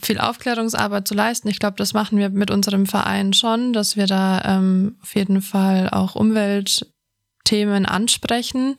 viel 0.00 0.18
Aufklärungsarbeit 0.18 1.06
zu 1.06 1.14
leisten. 1.14 1.48
Ich 1.48 1.58
glaube, 1.58 1.76
das 1.76 1.92
machen 1.92 2.18
wir 2.18 2.30
mit 2.30 2.50
unserem 2.50 2.86
Verein 2.86 3.32
schon, 3.32 3.72
dass 3.72 3.96
wir 3.96 4.06
da 4.06 4.42
ähm, 4.44 4.96
auf 5.02 5.14
jeden 5.14 5.42
Fall 5.42 5.90
auch 5.90 6.14
Umweltthemen 6.14 7.84
ansprechen. 7.84 8.76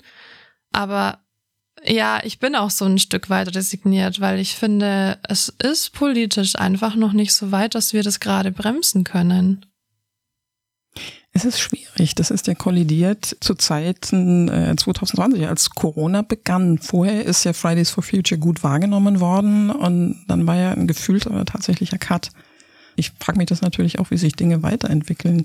Aber 0.71 1.19
ja, 1.85 2.21
ich 2.23 2.39
bin 2.39 2.55
auch 2.55 2.69
so 2.69 2.85
ein 2.85 2.97
Stück 2.97 3.29
weit 3.29 3.55
resigniert, 3.55 4.21
weil 4.21 4.39
ich 4.39 4.55
finde, 4.55 5.19
es 5.27 5.49
ist 5.49 5.93
politisch 5.93 6.55
einfach 6.55 6.95
noch 6.95 7.13
nicht 7.13 7.33
so 7.33 7.51
weit, 7.51 7.75
dass 7.75 7.93
wir 7.93 8.03
das 8.03 8.19
gerade 8.19 8.51
bremsen 8.51 9.03
können. 9.03 9.65
Es 11.35 11.45
ist 11.45 11.59
schwierig. 11.59 12.13
Das 12.13 12.29
ist 12.29 12.45
ja 12.45 12.53
kollidiert 12.53 13.37
zu 13.39 13.55
Zeiten 13.55 14.49
äh, 14.49 14.75
2020, 14.75 15.47
als 15.47 15.71
Corona 15.71 16.21
begann. 16.21 16.77
Vorher 16.77 17.25
ist 17.25 17.43
ja 17.43 17.53
Fridays 17.53 17.89
for 17.89 18.03
Future 18.03 18.39
gut 18.39 18.63
wahrgenommen 18.63 19.19
worden 19.19 19.71
und 19.71 20.23
dann 20.27 20.45
war 20.45 20.55
ja 20.55 20.71
ein 20.71 20.85
gefühlter 20.85 21.43
tatsächlicher 21.45 21.97
Cut. 21.97 22.29
Ich 22.95 23.11
frage 23.19 23.39
mich 23.39 23.47
das 23.47 23.61
natürlich 23.61 23.97
auch, 23.97 24.11
wie 24.11 24.17
sich 24.17 24.33
Dinge 24.33 24.61
weiterentwickeln. 24.61 25.43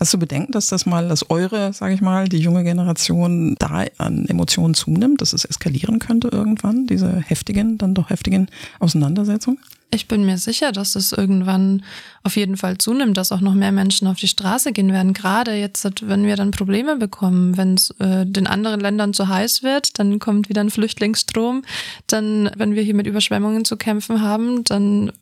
Hast 0.00 0.14
du 0.14 0.18
bedenken, 0.18 0.52
dass 0.52 0.68
das 0.68 0.86
mal, 0.86 1.08
dass 1.08 1.28
eure, 1.28 1.74
sage 1.74 1.92
ich 1.92 2.00
mal, 2.00 2.26
die 2.26 2.38
junge 2.38 2.64
Generation 2.64 3.54
da 3.58 3.84
an 3.98 4.24
Emotionen 4.26 4.72
zunimmt, 4.72 5.20
dass 5.20 5.34
es 5.34 5.44
eskalieren 5.44 5.98
könnte 5.98 6.28
irgendwann, 6.28 6.86
diese 6.86 7.20
heftigen, 7.20 7.76
dann 7.76 7.92
doch 7.92 8.08
heftigen 8.08 8.48
Auseinandersetzungen? 8.78 9.58
Ich 9.92 10.08
bin 10.08 10.24
mir 10.24 10.38
sicher, 10.38 10.72
dass 10.72 10.94
es 10.94 11.12
irgendwann 11.12 11.82
auf 12.22 12.36
jeden 12.36 12.56
Fall 12.56 12.78
zunimmt, 12.78 13.16
dass 13.16 13.32
auch 13.32 13.40
noch 13.42 13.54
mehr 13.54 13.72
Menschen 13.72 14.06
auf 14.06 14.16
die 14.16 14.28
Straße 14.28 14.72
gehen 14.72 14.92
werden. 14.92 15.12
Gerade 15.12 15.52
jetzt, 15.54 15.86
wenn 16.08 16.24
wir 16.24 16.36
dann 16.36 16.52
Probleme 16.52 16.96
bekommen, 16.96 17.56
wenn 17.58 17.74
es 17.74 17.90
äh, 17.98 18.24
den 18.24 18.46
anderen 18.46 18.80
Ländern 18.80 19.12
zu 19.12 19.28
heiß 19.28 19.64
wird, 19.64 19.98
dann 19.98 20.18
kommt 20.18 20.48
wieder 20.48 20.62
ein 20.62 20.70
Flüchtlingsstrom. 20.70 21.62
Dann, 22.06 22.50
wenn 22.56 22.74
wir 22.74 22.82
hier 22.84 22.94
mit 22.94 23.08
Überschwemmungen 23.08 23.64
zu 23.64 23.76
kämpfen 23.76 24.22
haben, 24.22 24.62
dann 24.64 25.12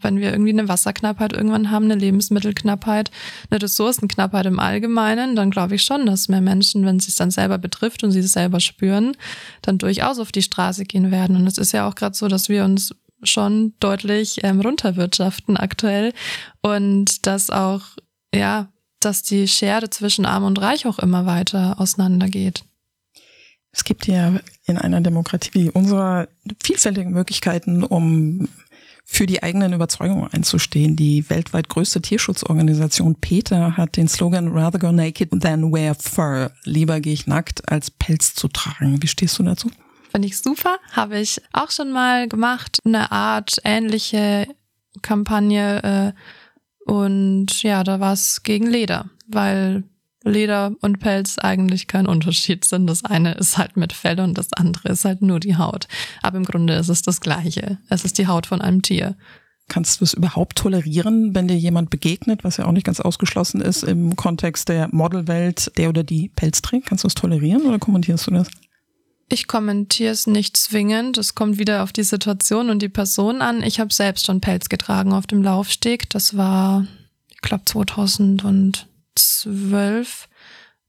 wenn 0.00 0.18
wir 0.18 0.32
irgendwie 0.32 0.50
eine 0.50 0.68
Wasserknappheit 0.68 1.32
irgendwann 1.32 1.70
haben, 1.70 1.84
eine 1.84 1.94
Lebensmittelknappheit, 1.94 3.10
eine 3.50 3.62
Ressourcenknappheit 3.62 4.46
im 4.46 4.58
Allgemeinen, 4.58 5.36
dann 5.36 5.50
glaube 5.50 5.76
ich 5.76 5.82
schon, 5.82 6.06
dass 6.06 6.28
mehr 6.28 6.40
Menschen, 6.40 6.84
wenn 6.84 6.96
es 6.96 7.04
sich 7.06 7.16
dann 7.16 7.30
selber 7.30 7.58
betrifft 7.58 8.02
und 8.02 8.10
sie 8.10 8.20
es 8.20 8.32
selber 8.32 8.60
spüren, 8.60 9.16
dann 9.62 9.78
durchaus 9.78 10.18
auf 10.18 10.32
die 10.32 10.42
Straße 10.42 10.84
gehen 10.84 11.10
werden. 11.10 11.36
Und 11.36 11.46
es 11.46 11.58
ist 11.58 11.72
ja 11.72 11.88
auch 11.88 11.94
gerade 11.94 12.16
so, 12.16 12.28
dass 12.28 12.48
wir 12.48 12.64
uns 12.64 12.94
schon 13.22 13.74
deutlich 13.78 14.42
ähm, 14.42 14.60
runterwirtschaften 14.60 15.56
aktuell 15.56 16.12
und 16.60 17.26
dass 17.26 17.50
auch, 17.50 17.82
ja, 18.34 18.68
dass 19.00 19.22
die 19.22 19.46
Schere 19.48 19.90
zwischen 19.90 20.26
Arm 20.26 20.44
und 20.44 20.60
Reich 20.60 20.86
auch 20.86 20.98
immer 20.98 21.26
weiter 21.26 21.80
auseinandergeht. 21.80 22.64
Es 23.70 23.84
gibt 23.84 24.06
ja 24.06 24.38
in 24.66 24.76
einer 24.76 25.00
Demokratie 25.00 25.50
wie 25.54 25.70
unserer 25.70 26.28
vielfältige 26.62 27.08
Möglichkeiten, 27.08 27.84
um 27.84 28.48
für 29.04 29.26
die 29.26 29.42
eigenen 29.42 29.72
Überzeugungen 29.72 30.28
einzustehen. 30.32 30.96
Die 30.96 31.28
weltweit 31.28 31.68
größte 31.68 32.00
Tierschutzorganisation 32.00 33.16
PETA 33.16 33.76
hat 33.76 33.96
den 33.96 34.08
Slogan 34.08 34.48
Rather 34.48 34.78
go 34.78 34.92
naked 34.92 35.30
than 35.40 35.72
wear 35.72 35.94
fur. 35.94 36.50
Lieber 36.64 37.00
gehe 37.00 37.12
ich 37.12 37.26
nackt, 37.26 37.68
als 37.68 37.90
Pelz 37.90 38.34
zu 38.34 38.48
tragen. 38.48 39.02
Wie 39.02 39.08
stehst 39.08 39.38
du 39.38 39.42
dazu? 39.42 39.70
Finde 40.10 40.28
ich 40.28 40.38
super. 40.38 40.78
Habe 40.92 41.18
ich 41.18 41.40
auch 41.52 41.70
schon 41.70 41.90
mal 41.90 42.28
gemacht. 42.28 42.78
Eine 42.84 43.10
Art 43.12 43.56
ähnliche 43.64 44.46
Kampagne. 45.00 46.14
Äh, 46.86 46.90
und 46.90 47.62
ja, 47.62 47.84
da 47.84 48.00
war 48.00 48.12
es 48.12 48.42
gegen 48.42 48.66
Leder, 48.66 49.08
weil 49.26 49.84
Leder 50.24 50.72
und 50.80 50.98
Pelz 50.98 51.38
eigentlich 51.38 51.86
kein 51.86 52.06
Unterschied 52.06 52.64
sind. 52.64 52.86
Das 52.86 53.04
eine 53.04 53.34
ist 53.34 53.58
halt 53.58 53.76
mit 53.76 53.92
Fell 53.92 54.20
und 54.20 54.36
das 54.38 54.52
andere 54.52 54.90
ist 54.90 55.04
halt 55.04 55.22
nur 55.22 55.40
die 55.40 55.56
Haut. 55.56 55.88
Aber 56.22 56.36
im 56.36 56.44
Grunde 56.44 56.74
ist 56.74 56.88
es 56.88 57.02
das 57.02 57.20
Gleiche. 57.20 57.78
Es 57.88 58.04
ist 58.04 58.18
die 58.18 58.26
Haut 58.26 58.46
von 58.46 58.60
einem 58.60 58.82
Tier. 58.82 59.16
Kannst 59.68 60.00
du 60.00 60.04
es 60.04 60.12
überhaupt 60.12 60.58
tolerieren, 60.58 61.34
wenn 61.34 61.48
dir 61.48 61.56
jemand 61.56 61.90
begegnet, 61.90 62.44
was 62.44 62.56
ja 62.58 62.66
auch 62.66 62.72
nicht 62.72 62.84
ganz 62.84 63.00
ausgeschlossen 63.00 63.60
ist 63.60 63.84
im 63.84 64.16
Kontext 64.16 64.68
der 64.68 64.88
Modelwelt, 64.92 65.72
der 65.78 65.88
oder 65.88 66.04
die 66.04 66.28
Pelz 66.28 66.62
trägt? 66.62 66.86
Kannst 66.86 67.04
du 67.04 67.08
es 67.08 67.14
tolerieren 67.14 67.62
oder 67.62 67.78
kommentierst 67.78 68.26
du 68.26 68.32
das? 68.32 68.48
Ich 69.28 69.46
kommentiere 69.46 70.12
es 70.12 70.26
nicht 70.26 70.58
zwingend. 70.58 71.16
Es 71.16 71.34
kommt 71.34 71.58
wieder 71.58 71.82
auf 71.82 71.92
die 71.92 72.02
Situation 72.02 72.68
und 72.68 72.82
die 72.82 72.90
Person 72.90 73.40
an. 73.40 73.62
Ich 73.62 73.80
habe 73.80 73.94
selbst 73.94 74.26
schon 74.26 74.42
Pelz 74.42 74.68
getragen 74.68 75.14
auf 75.14 75.26
dem 75.26 75.42
Laufsteg. 75.42 76.10
Das 76.10 76.36
war, 76.36 76.86
ich 77.30 77.40
glaube, 77.40 77.64
2000 77.64 78.44
und 78.44 78.88
zwölf. 79.14 80.28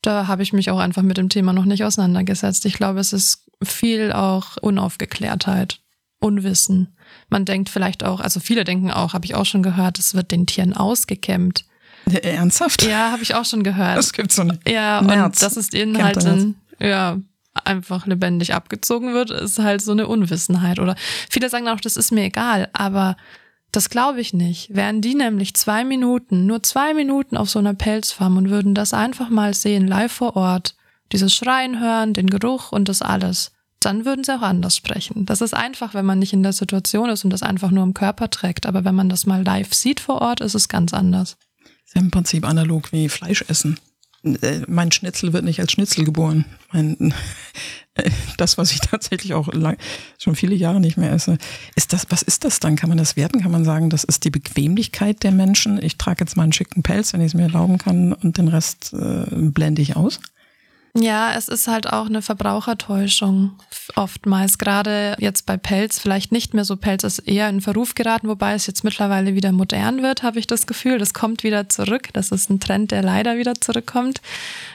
Da 0.02 0.28
habe 0.28 0.44
ich 0.44 0.54
mich 0.54 0.70
auch 0.70 0.80
einfach 0.80 1.02
mit 1.02 1.18
dem 1.18 1.30
Thema 1.30 1.54
noch 1.54 1.66
nicht 1.66 1.84
auseinandergesetzt. 1.84 2.66
Ich 2.66 2.74
glaube, 2.74 3.00
es 3.00 3.14
ist 3.14 3.50
viel 3.64 4.12
auch 4.12 4.58
Unaufgeklärtheit, 4.62 5.80
Unwissen. 6.20 6.98
Man 7.30 7.46
denkt 7.46 7.70
vielleicht 7.70 8.04
auch, 8.04 8.20
also 8.20 8.40
viele 8.40 8.64
denken 8.64 8.92
auch, 8.92 9.14
habe 9.14 9.26
ich 9.26 9.36
auch 9.36 9.46
schon 9.46 9.64
gehört, 9.64 10.00
es 10.00 10.14
wird 10.14 10.32
den 10.32 10.46
Tieren 10.46 10.74
ausgekämmt. 10.74 11.66
Ernsthaft? 12.22 12.84
Ja, 12.84 13.12
habe 13.12 13.24
ich 13.24 13.34
auch 13.34 13.46
schon 13.46 13.64
gehört. 13.64 13.98
Das 13.98 14.12
gibt's 14.12 14.36
so 14.36 14.44
nicht. 14.44 14.68
Ja, 14.68 15.02
Nerz. 15.02 15.42
und 15.42 15.42
das 15.42 15.58
ist 15.58 15.74
ihnen 15.74 16.02
halt 16.04 16.22
in, 16.24 16.56
ja, 16.80 17.18
einfach 17.54 18.06
lebendig 18.06 18.54
abgezogen 18.54 19.14
wird, 19.14 19.30
ist 19.30 19.60
halt 19.60 19.82
so 19.82 19.92
eine 19.92 20.08
Unwissenheit. 20.08 20.80
Oder 20.80 20.96
viele 21.30 21.50
sagen 21.50 21.68
auch, 21.70 21.80
das 21.80 21.98
ist 21.98 22.12
mir 22.12 22.26
egal, 22.26 22.70
aber 22.74 23.16
das 23.74 23.90
glaube 23.90 24.22
ich 24.22 24.34
nicht. 24.34 24.74
Wären 24.74 25.02
die 25.02 25.16
nämlich 25.16 25.56
zwei 25.56 25.84
Minuten, 25.84 26.46
nur 26.46 26.64
zwei 26.64 26.94
Minuten 26.94 27.36
auf 27.36 27.50
so 27.50 27.60
einer 27.60 27.74
Pelzfarm 27.74 28.38
und 28.38 28.50
würden 28.50 28.76
das 28.76 28.94
einfach 28.94 29.30
mal 29.30 29.54
sehen, 29.54 29.88
live 29.88 30.12
vor 30.12 30.36
Ort, 30.36 30.76
dieses 31.12 31.34
Schreien 31.34 31.80
hören, 31.80 32.14
den 32.14 32.30
Geruch 32.30 32.72
und 32.72 32.88
das 32.88 33.02
alles, 33.02 33.52
dann 33.80 34.06
würden 34.06 34.24
sie 34.24 34.36
auch 34.36 34.44
anders 34.44 34.78
sprechen. 34.78 35.26
Das 35.26 35.42
ist 35.42 35.54
einfach, 35.54 35.94
wenn 35.94 36.06
man 36.06 36.20
nicht 36.20 36.34
in 36.34 36.44
der 36.44 36.54
Situation 36.54 37.10
ist 37.10 37.24
und 37.24 37.32
das 37.32 37.44
einfach 37.44 37.72
nur 37.72 37.84
im 37.84 37.94
Körper 37.96 38.30
trägt. 38.30 38.66
Aber 38.68 38.86
wenn 38.86 38.96
man 38.96 39.10
das 39.10 39.26
mal 39.26 39.44
live 39.44 39.74
sieht 39.74 40.00
vor 40.00 40.22
Ort, 40.22 40.40
ist 40.42 40.56
es 40.56 40.70
ganz 40.70 40.94
anders. 40.94 41.38
ist 41.86 41.96
im 41.96 42.12
Prinzip 42.12 42.48
analog 42.48 42.92
wie 42.92 43.10
Fleisch 43.10 43.44
essen. 43.48 43.80
Äh, 44.24 44.62
mein 44.68 44.92
Schnitzel 44.92 45.34
wird 45.34 45.44
nicht 45.44 45.60
als 45.60 45.72
Schnitzel 45.72 46.06
geboren. 46.06 46.46
Mein, 46.72 47.14
das, 48.38 48.58
was 48.58 48.72
ich 48.72 48.80
tatsächlich 48.80 49.34
auch 49.34 49.52
lang, 49.54 49.78
schon 50.18 50.36
viele 50.36 50.56
Jahre 50.56 50.80
nicht 50.80 50.98
mehr 50.98 51.12
esse. 51.12 51.38
Ist 51.76 51.94
das, 51.94 52.08
was 52.10 52.22
ist 52.22 52.44
das 52.46 52.60
dann? 52.60 52.76
Kann 52.76 52.90
man 52.90 52.98
das 52.98 53.16
werten? 53.16 53.42
Kann 53.42 53.52
man 53.52 53.66
sagen, 53.66 53.90
das 53.90 54.04
ist 54.04 54.24
die 54.24 54.32
Bequemlichkeit 54.32 55.24
der 55.24 55.32
Menschen? 55.32 55.82
Ich 55.82 55.98
trage 55.98 56.24
jetzt 56.24 56.38
mal 56.38 56.44
einen 56.44 56.54
schicken 56.54 56.84
Pelz, 56.84 57.14
wenn 57.14 57.22
ich 57.22 57.28
es 57.28 57.34
mir 57.34 57.44
erlauben 57.44 57.78
kann, 57.78 58.14
und 58.14 58.38
den 58.38 58.48
Rest 58.48 58.94
äh, 58.94 59.26
blende 59.30 59.82
ich 59.82 59.96
aus? 59.96 60.20
Ja, 60.96 61.34
es 61.36 61.48
ist 61.48 61.68
halt 61.68 61.92
auch 61.92 62.06
eine 62.06 62.22
Verbrauchertäuschung 62.22 63.54
oftmals. 63.96 64.60
Gerade 64.60 65.16
jetzt 65.20 65.48
bei 65.48 65.58
Pelz, 65.58 65.98
vielleicht 65.98 66.32
nicht 66.32 66.54
mehr 66.54 66.66
so 66.66 66.78
Pelz 66.78 67.04
ist 67.04 67.18
eher 67.20 67.50
in 67.50 67.62
Verruf 67.62 67.96
geraten, 67.96 68.28
wobei 68.28 68.54
es 68.54 68.68
jetzt 68.68 68.84
mittlerweile 68.84 69.34
wieder 69.34 69.52
modern 69.52 70.04
wird, 70.04 70.22
habe 70.22 70.38
ich 70.38 70.46
das 70.46 70.68
Gefühl. 70.68 71.00
Das 71.00 71.16
kommt 71.16 71.44
wieder 71.44 71.68
zurück. 71.68 72.10
Das 72.14 72.30
ist 72.30 72.52
ein 72.52 72.60
Trend, 72.60 72.92
der 72.92 73.02
leider 73.02 73.38
wieder 73.38 73.56
zurückkommt. 73.60 74.22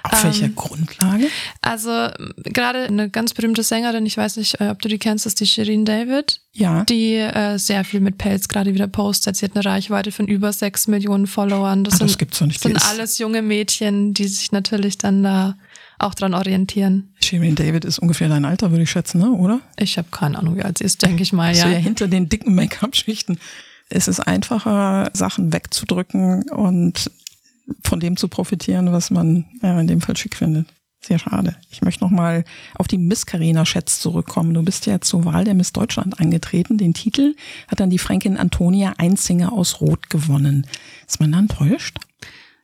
Auf 0.03 0.25
ähm, 0.25 0.31
welcher 0.31 0.49
Grundlage? 0.49 1.29
Also 1.63 2.09
gerade 2.43 2.85
eine 2.87 3.11
ganz 3.11 3.33
berühmte 3.33 3.63
Sängerin, 3.63 4.05
ich 4.05 4.17
weiß 4.17 4.39
nicht, 4.39 4.61
äh, 4.61 4.71
ob 4.71 4.83
du 4.83 4.89
die 4.89 4.99
kennst, 4.99 5.25
ist 5.25 5.39
die 5.39 5.47
Shirin 5.47 5.85
David. 5.85 6.41
Ja. 6.53 6.83
Die 6.83 7.15
äh, 7.15 7.59
sehr 7.59 7.85
viel 7.85 8.01
mit 8.01 8.19
Pelz 8.19 8.49
gerade 8.49 8.75
wieder 8.75 8.89
postet. 8.89 9.37
Sie 9.37 9.45
hat 9.47 9.55
eine 9.55 9.65
Reichweite 9.65 10.11
von 10.11 10.27
über 10.27 10.53
sechs 10.53 10.89
Millionen 10.89 11.29
Followern. 11.29 11.85
Das, 11.85 11.95
Ach, 11.95 11.99
das 12.01 12.11
sind, 12.11 12.19
gibt's 12.19 12.39
doch 12.41 12.47
nicht. 12.47 12.61
sind 12.61 12.91
alles 12.91 13.19
junge 13.19 13.43
Mädchen, 13.43 14.15
die 14.15 14.27
sich 14.27 14.51
natürlich 14.51 14.99
dann 14.99 15.23
da 15.23 15.55
auch 15.99 16.15
dran 16.15 16.35
orientieren. 16.35 17.15
Shirin 17.23 17.55
David 17.55 17.85
ist 17.85 17.99
ungefähr 17.99 18.29
dein 18.29 18.45
Alter, 18.45 18.71
würde 18.71 18.85
ich 18.85 18.91
schätzen, 18.91 19.19
ne? 19.21 19.31
oder? 19.31 19.61
Ich 19.77 19.99
habe 19.99 20.09
keine 20.11 20.39
Ahnung, 20.39 20.57
wie 20.57 20.63
alt 20.63 20.79
sie 20.79 20.85
ist, 20.85 21.03
denke 21.03 21.23
ich 21.23 21.33
mal, 21.33 21.55
ja. 21.55 21.65
So 21.65 21.69
ja 21.69 21.77
hinter 21.77 22.09
den 22.09 22.29
dicken 22.29 22.55
Make-up-Schichten. 22.55 23.39
Es 23.89 24.07
ist 24.07 24.21
einfacher, 24.21 25.11
Sachen 25.15 25.53
wegzudrücken 25.53 26.51
und 26.51 27.11
von 27.85 28.01
dem 28.01 28.17
zu 28.17 28.29
profitieren, 28.29 28.93
was 28.93 29.11
man 29.11 29.47
ja, 29.63 29.79
in 29.81 29.87
dem 29.87 30.01
Fall 30.01 30.17
schick 30.17 30.37
findet. 30.37 30.67
Sehr 31.01 31.19
schade. 31.19 31.57
Ich 31.71 31.81
möchte 31.83 32.03
nochmal 32.03 32.45
auf 32.75 32.89
die 32.89 32.99
Miss 32.99 33.25
Carina 33.25 33.65
Schätz 33.65 34.01
zurückkommen. 34.01 34.53
Du 34.53 34.63
bist 34.63 34.85
ja 34.87 35.01
zur 35.01 35.25
Wahl 35.25 35.45
der 35.45 35.55
Miss 35.55 35.73
Deutschland 35.73 36.19
angetreten. 36.21 36.77
Den 36.77 36.93
Titel 36.93 37.37
hat 37.69 37.79
dann 37.79 37.91
die 37.91 37.99
Fränkin 37.99 38.37
Antonia 38.37 38.95
Einzinger 38.99 39.53
aus 39.53 39.81
Rot 39.81 40.11
gewonnen. 40.11 40.67
Ist 41.07 41.21
man 41.21 41.33
dann 41.33 41.49
enttäuscht? 41.49 41.99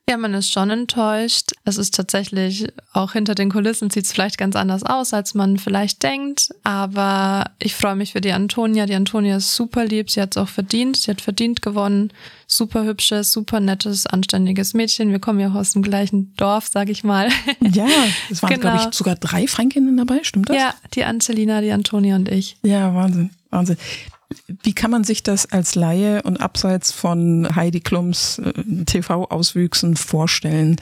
Ja, 0.08 0.18
man 0.18 0.34
ist 0.34 0.52
schon 0.52 0.68
enttäuscht. 0.68 1.52
Es 1.64 1.78
ist 1.78 1.94
tatsächlich, 1.94 2.66
auch 2.92 3.12
hinter 3.12 3.34
den 3.34 3.50
Kulissen 3.50 3.88
sieht 3.88 4.04
es 4.04 4.12
vielleicht 4.12 4.36
ganz 4.36 4.54
anders 4.54 4.82
aus, 4.82 5.14
als 5.14 5.32
man 5.32 5.56
vielleicht 5.56 6.02
denkt. 6.02 6.50
Aber 6.62 7.50
ich 7.58 7.74
freue 7.74 7.96
mich 7.96 8.12
für 8.12 8.20
die 8.20 8.32
Antonia. 8.32 8.84
Die 8.84 8.94
Antonia 8.94 9.38
ist 9.38 9.54
super 9.56 9.86
lieb. 9.86 10.10
Sie 10.10 10.20
hat 10.20 10.36
es 10.36 10.42
auch 10.42 10.48
verdient. 10.48 10.98
Sie 10.98 11.10
hat 11.10 11.22
verdient 11.22 11.62
gewonnen. 11.62 12.12
Super 12.46 12.84
hübsches, 12.84 13.32
super 13.32 13.60
nettes, 13.60 14.06
anständiges 14.06 14.74
Mädchen. 14.74 15.10
Wir 15.10 15.20
kommen 15.20 15.40
ja 15.40 15.48
auch 15.48 15.54
aus 15.54 15.72
dem 15.72 15.80
gleichen 15.82 16.34
Dorf, 16.36 16.68
sag 16.68 16.90
ich 16.90 17.02
mal. 17.02 17.28
Ja, 17.72 17.86
es 18.30 18.42
waren, 18.42 18.50
genau. 18.50 18.72
glaube 18.72 18.88
ich, 18.90 18.94
sogar 18.94 19.16
drei 19.16 19.46
Fränkinnen 19.46 19.96
dabei. 19.96 20.20
Stimmt 20.22 20.50
das? 20.50 20.56
Ja, 20.56 20.74
die 20.92 21.04
Angelina, 21.04 21.62
die 21.62 21.72
Antonia 21.72 22.14
und 22.14 22.28
ich. 22.28 22.56
Ja, 22.62 22.94
Wahnsinn. 22.94 23.30
Wahnsinn. 23.50 23.78
Wie 24.62 24.72
kann 24.74 24.90
man 24.90 25.04
sich 25.04 25.22
das 25.22 25.50
als 25.50 25.74
Laie 25.74 26.22
und 26.22 26.40
abseits 26.40 26.92
von 26.92 27.54
Heidi 27.54 27.80
Klums 27.80 28.38
äh, 28.38 28.52
TV-Auswüchsen 28.84 29.96
vorstellen? 29.96 30.76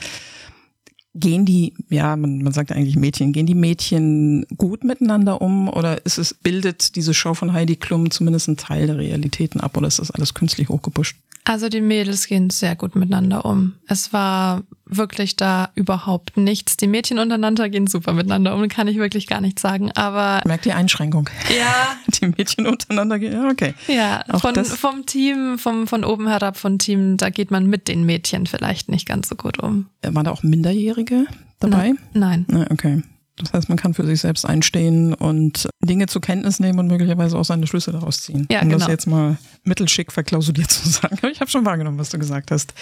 Gehen 1.15 1.45
die, 1.45 1.73
ja, 1.89 2.15
man, 2.15 2.39
man 2.39 2.53
sagt 2.53 2.71
eigentlich 2.71 2.95
Mädchen, 2.95 3.33
gehen 3.33 3.45
die 3.45 3.53
Mädchen 3.53 4.47
gut 4.57 4.83
miteinander 4.83 5.41
um 5.41 5.69
oder 5.69 6.03
ist 6.05 6.17
es, 6.17 6.33
bildet 6.33 6.95
diese 6.95 7.13
Show 7.13 7.35
von 7.35 7.53
Heidi 7.53 7.75
Klum 7.75 8.09
zumindest 8.09 8.47
einen 8.47 8.57
Teil 8.57 8.87
der 8.87 8.97
Realitäten 8.97 9.61
ab 9.61 9.77
oder 9.77 9.87
ist 9.87 9.99
das 9.99 10.09
alles 10.09 10.33
künstlich 10.33 10.69
hochgepusht? 10.69 11.15
Also 11.45 11.67
die 11.69 11.81
Mädels 11.81 12.27
gehen 12.27 12.49
sehr 12.49 12.75
gut 12.75 12.95
miteinander 12.95 13.45
um. 13.45 13.73
Es 13.87 14.13
war 14.13 14.63
wirklich 14.97 15.35
da 15.35 15.69
überhaupt 15.75 16.37
nichts. 16.37 16.77
Die 16.77 16.87
Mädchen 16.87 17.19
untereinander 17.19 17.69
gehen 17.69 17.87
super 17.87 18.13
miteinander 18.13 18.55
um, 18.55 18.67
kann 18.67 18.87
ich 18.87 18.97
wirklich 18.97 19.27
gar 19.27 19.41
nicht 19.41 19.59
sagen. 19.59 19.91
Aber 19.93 20.41
merkt 20.45 20.65
die 20.65 20.73
Einschränkung. 20.73 21.29
Ja. 21.49 21.97
Die 22.21 22.27
Mädchen 22.27 22.67
untereinander 22.67 23.19
gehen. 23.19 23.33
Ja, 23.33 23.49
okay. 23.49 23.73
Ja, 23.87 24.23
von, 24.39 24.63
vom 24.65 25.05
Team, 25.05 25.57
vom, 25.57 25.87
von 25.87 26.03
oben 26.03 26.27
herab, 26.27 26.57
vom 26.57 26.77
Team, 26.77 27.17
da 27.17 27.29
geht 27.29 27.51
man 27.51 27.67
mit 27.67 27.87
den 27.87 28.05
Mädchen 28.05 28.45
vielleicht 28.45 28.89
nicht 28.89 29.07
ganz 29.07 29.29
so 29.29 29.35
gut 29.35 29.59
um. 29.59 29.87
Waren 30.01 30.25
da 30.25 30.31
auch 30.31 30.43
Minderjährige 30.43 31.25
dabei? 31.59 31.93
Nein. 32.13 32.45
Nein. 32.47 32.67
Okay. 32.69 33.01
Das 33.37 33.51
heißt, 33.51 33.69
man 33.69 33.77
kann 33.77 33.93
für 33.93 34.05
sich 34.05 34.21
selbst 34.21 34.45
einstehen 34.45 35.13
und 35.13 35.67
Dinge 35.81 36.05
zur 36.05 36.21
Kenntnis 36.21 36.59
nehmen 36.59 36.79
und 36.79 36.87
möglicherweise 36.87 37.37
auch 37.37 37.45
seine 37.45 37.65
Schlüsse 37.65 37.91
daraus 37.91 38.21
ziehen. 38.21 38.47
Ja, 38.51 38.61
um 38.61 38.69
genau. 38.69 38.79
das 38.79 38.87
jetzt 38.87 39.07
mal 39.07 39.37
mittelschick 39.63 40.11
verklausuliert 40.11 40.69
zu 40.71 40.87
sagen. 40.87 41.17
Aber 41.17 41.31
ich 41.31 41.41
habe 41.41 41.49
schon 41.49 41.65
wahrgenommen, 41.65 41.97
was 41.97 42.09
du 42.09 42.19
gesagt 42.19 42.51
hast. 42.51 42.73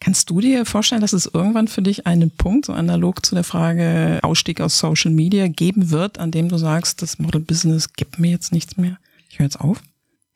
Kannst 0.00 0.30
du 0.30 0.40
dir 0.40 0.64
vorstellen, 0.64 1.02
dass 1.02 1.12
es 1.12 1.26
irgendwann 1.26 1.68
für 1.68 1.82
dich 1.82 2.06
einen 2.06 2.30
Punkt, 2.30 2.66
so 2.66 2.72
analog 2.72 3.24
zu 3.24 3.34
der 3.34 3.44
Frage 3.44 4.18
Ausstieg 4.22 4.62
aus 4.62 4.78
Social 4.78 5.10
Media, 5.10 5.46
geben 5.46 5.90
wird, 5.90 6.18
an 6.18 6.30
dem 6.30 6.48
du 6.48 6.56
sagst, 6.56 7.02
das 7.02 7.18
Model-Business 7.18 7.92
gibt 7.92 8.18
mir 8.18 8.30
jetzt 8.30 8.50
nichts 8.50 8.78
mehr? 8.78 8.98
Ich 9.28 9.38
höre 9.38 9.44
jetzt 9.44 9.60
auf? 9.60 9.82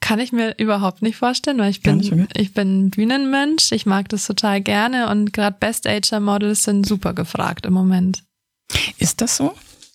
Kann 0.00 0.18
ich 0.18 0.32
mir 0.32 0.54
überhaupt 0.58 1.00
nicht 1.00 1.16
vorstellen, 1.16 1.56
weil 1.58 1.70
ich 1.70 1.80
bin, 1.80 1.96
okay. 2.04 2.26
ich 2.34 2.52
bin 2.52 2.90
Bühnenmensch, 2.90 3.72
ich 3.72 3.86
mag 3.86 4.10
das 4.10 4.26
total 4.26 4.60
gerne 4.60 5.08
und 5.08 5.32
gerade 5.32 5.56
Best-Ager-Models 5.58 6.64
sind 6.64 6.86
super 6.86 7.14
gefragt 7.14 7.64
im 7.64 7.72
Moment. 7.72 8.22
Ist 8.98 9.22
das 9.22 9.38
so? 9.38 9.54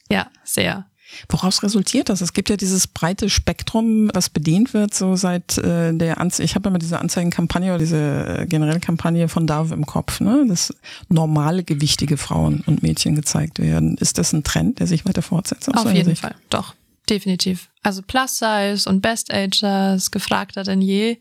Ja, 0.10 0.32
sehr. 0.44 0.89
Woraus 1.30 1.64
resultiert 1.64 2.10
das? 2.10 2.22
Es 2.22 2.34
gibt 2.34 2.50
ja 2.50 2.58
dieses 2.58 2.88
breite 2.88 3.30
Spektrum, 3.30 4.10
was 4.14 4.30
bedient 4.30 4.74
wird, 4.74 4.94
so 4.94 5.16
seit 5.16 5.58
äh, 5.58 5.94
der 5.94 6.20
Anze 6.20 6.44
ich 6.44 6.56
habe 6.56 6.70
immer 6.70 6.80
diese 6.80 7.00
Anzeigenkampagne 7.00 7.72
oder 7.72 7.80
diese 7.80 8.40
äh, 8.40 8.46
generelle 8.46 8.80
Kampagne 8.80 9.28
von 9.28 9.48
Dove 9.48 9.74
im 9.74 9.86
Kopf, 9.86 10.20
ne? 10.20 10.46
dass 10.48 10.74
normale 11.08 11.64
gewichtige 11.64 12.18
Frauen 12.18 12.64
und 12.66 12.84
Mädchen 12.84 13.16
gezeigt 13.16 13.60
werden. 13.60 13.98
Ist 13.98 14.18
das 14.18 14.34
ein 14.34 14.44
Trend, 14.44 14.80
der 14.80 14.88
sich 14.88 15.06
weiter 15.06 15.22
fortsetzt? 15.22 15.74
Auf 15.74 15.92
jeden 15.92 16.10
Sicht? 16.10 16.22
Fall, 16.22 16.36
doch, 16.50 16.76
definitiv. 17.10 17.70
Also 17.84 18.02
Plus 18.02 18.38
Size 18.38 18.90
und 18.90 19.02
Best 19.02 19.34
Agers 19.34 20.12
gefragter 20.12 20.64
denn 20.64 20.82
je. 20.82 21.18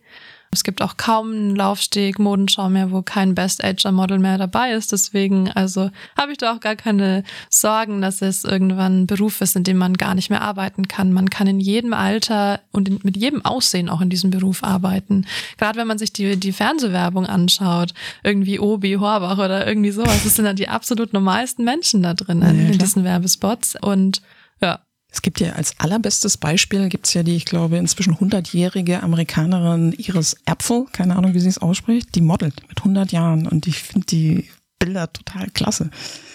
Es 0.50 0.64
gibt 0.64 0.80
auch 0.80 0.96
kaum 0.96 1.30
einen 1.30 1.56
Laufsteg, 1.56 2.18
Modenschau 2.18 2.70
mehr, 2.70 2.90
wo 2.90 3.02
kein 3.02 3.34
Best 3.34 3.62
Ager 3.62 3.92
Model 3.92 4.18
mehr 4.18 4.38
dabei 4.38 4.72
ist. 4.72 4.92
Deswegen, 4.92 5.50
also 5.50 5.90
habe 6.16 6.32
ich 6.32 6.38
da 6.38 6.54
auch 6.54 6.61
gar 6.61 6.74
keine 6.76 7.22
Sorgen, 7.50 8.00
dass 8.00 8.22
es 8.22 8.44
irgendwann 8.44 9.02
ein 9.02 9.06
Beruf 9.06 9.40
ist, 9.42 9.56
in 9.56 9.64
dem 9.64 9.76
man 9.76 9.94
gar 9.94 10.14
nicht 10.14 10.30
mehr 10.30 10.40
arbeiten 10.40 10.88
kann. 10.88 11.12
Man 11.12 11.28
kann 11.28 11.46
in 11.46 11.61
jedem 11.61 11.92
Alter 11.92 12.61
und 12.72 12.88
in, 12.88 13.00
mit 13.02 13.16
jedem 13.16 13.44
Aussehen 13.44 13.90
auch 13.90 14.00
in 14.00 14.08
diesem 14.08 14.30
Beruf 14.30 14.64
arbeiten. 14.64 15.26
Gerade 15.58 15.78
wenn 15.78 15.87
man 15.87 15.98
sich 15.98 16.12
die, 16.12 16.37
die 16.38 16.52
Fernsehwerbung 16.52 17.26
anschaut, 17.26 17.92
irgendwie 18.24 18.58
Obi, 18.58 18.94
Horbach 18.94 19.38
oder 19.38 19.66
irgendwie 19.66 19.90
sowas, 19.90 20.24
das 20.24 20.37
sind 20.37 20.46
dann 20.46 20.56
die 20.56 20.68
absolut 20.68 21.12
normalsten 21.12 21.64
Menschen 21.64 22.02
da 22.02 22.14
drin 22.14 22.40
ja, 22.40 22.48
in 22.48 22.78
diesen 22.78 23.04
Werbespots. 23.04 23.76
Und 23.80 24.22
es 25.11 25.23
gibt 25.23 25.40
ja 25.40 25.53
als 25.53 25.75
allerbestes 25.79 26.37
Beispiel, 26.37 26.88
gibt's 26.88 27.14
ja 27.14 27.23
die, 27.23 27.37
ich 27.37 27.47
glaube, 27.47 27.79
inzwischen 27.79 28.16
100-jährige 28.16 29.03
Amerikanerin 29.03 29.92
Iris 29.92 30.37
Apfel, 30.44 30.85
keine 30.92 31.16
Ahnung, 31.16 31.35
wie 31.35 31.40
sie 31.40 31.49
es 31.49 31.59
ausspricht, 31.59 32.14
die 32.14 32.21
modelt 32.21 32.68
mit 32.68 32.79
100 32.79 33.11
Jahren 33.12 33.47
und 33.47 33.66
ich 33.66 33.83
finde 33.83 34.07
die 34.07 34.49
Bilder 34.79 35.12
total 35.12 35.49
klasse. 35.51 35.90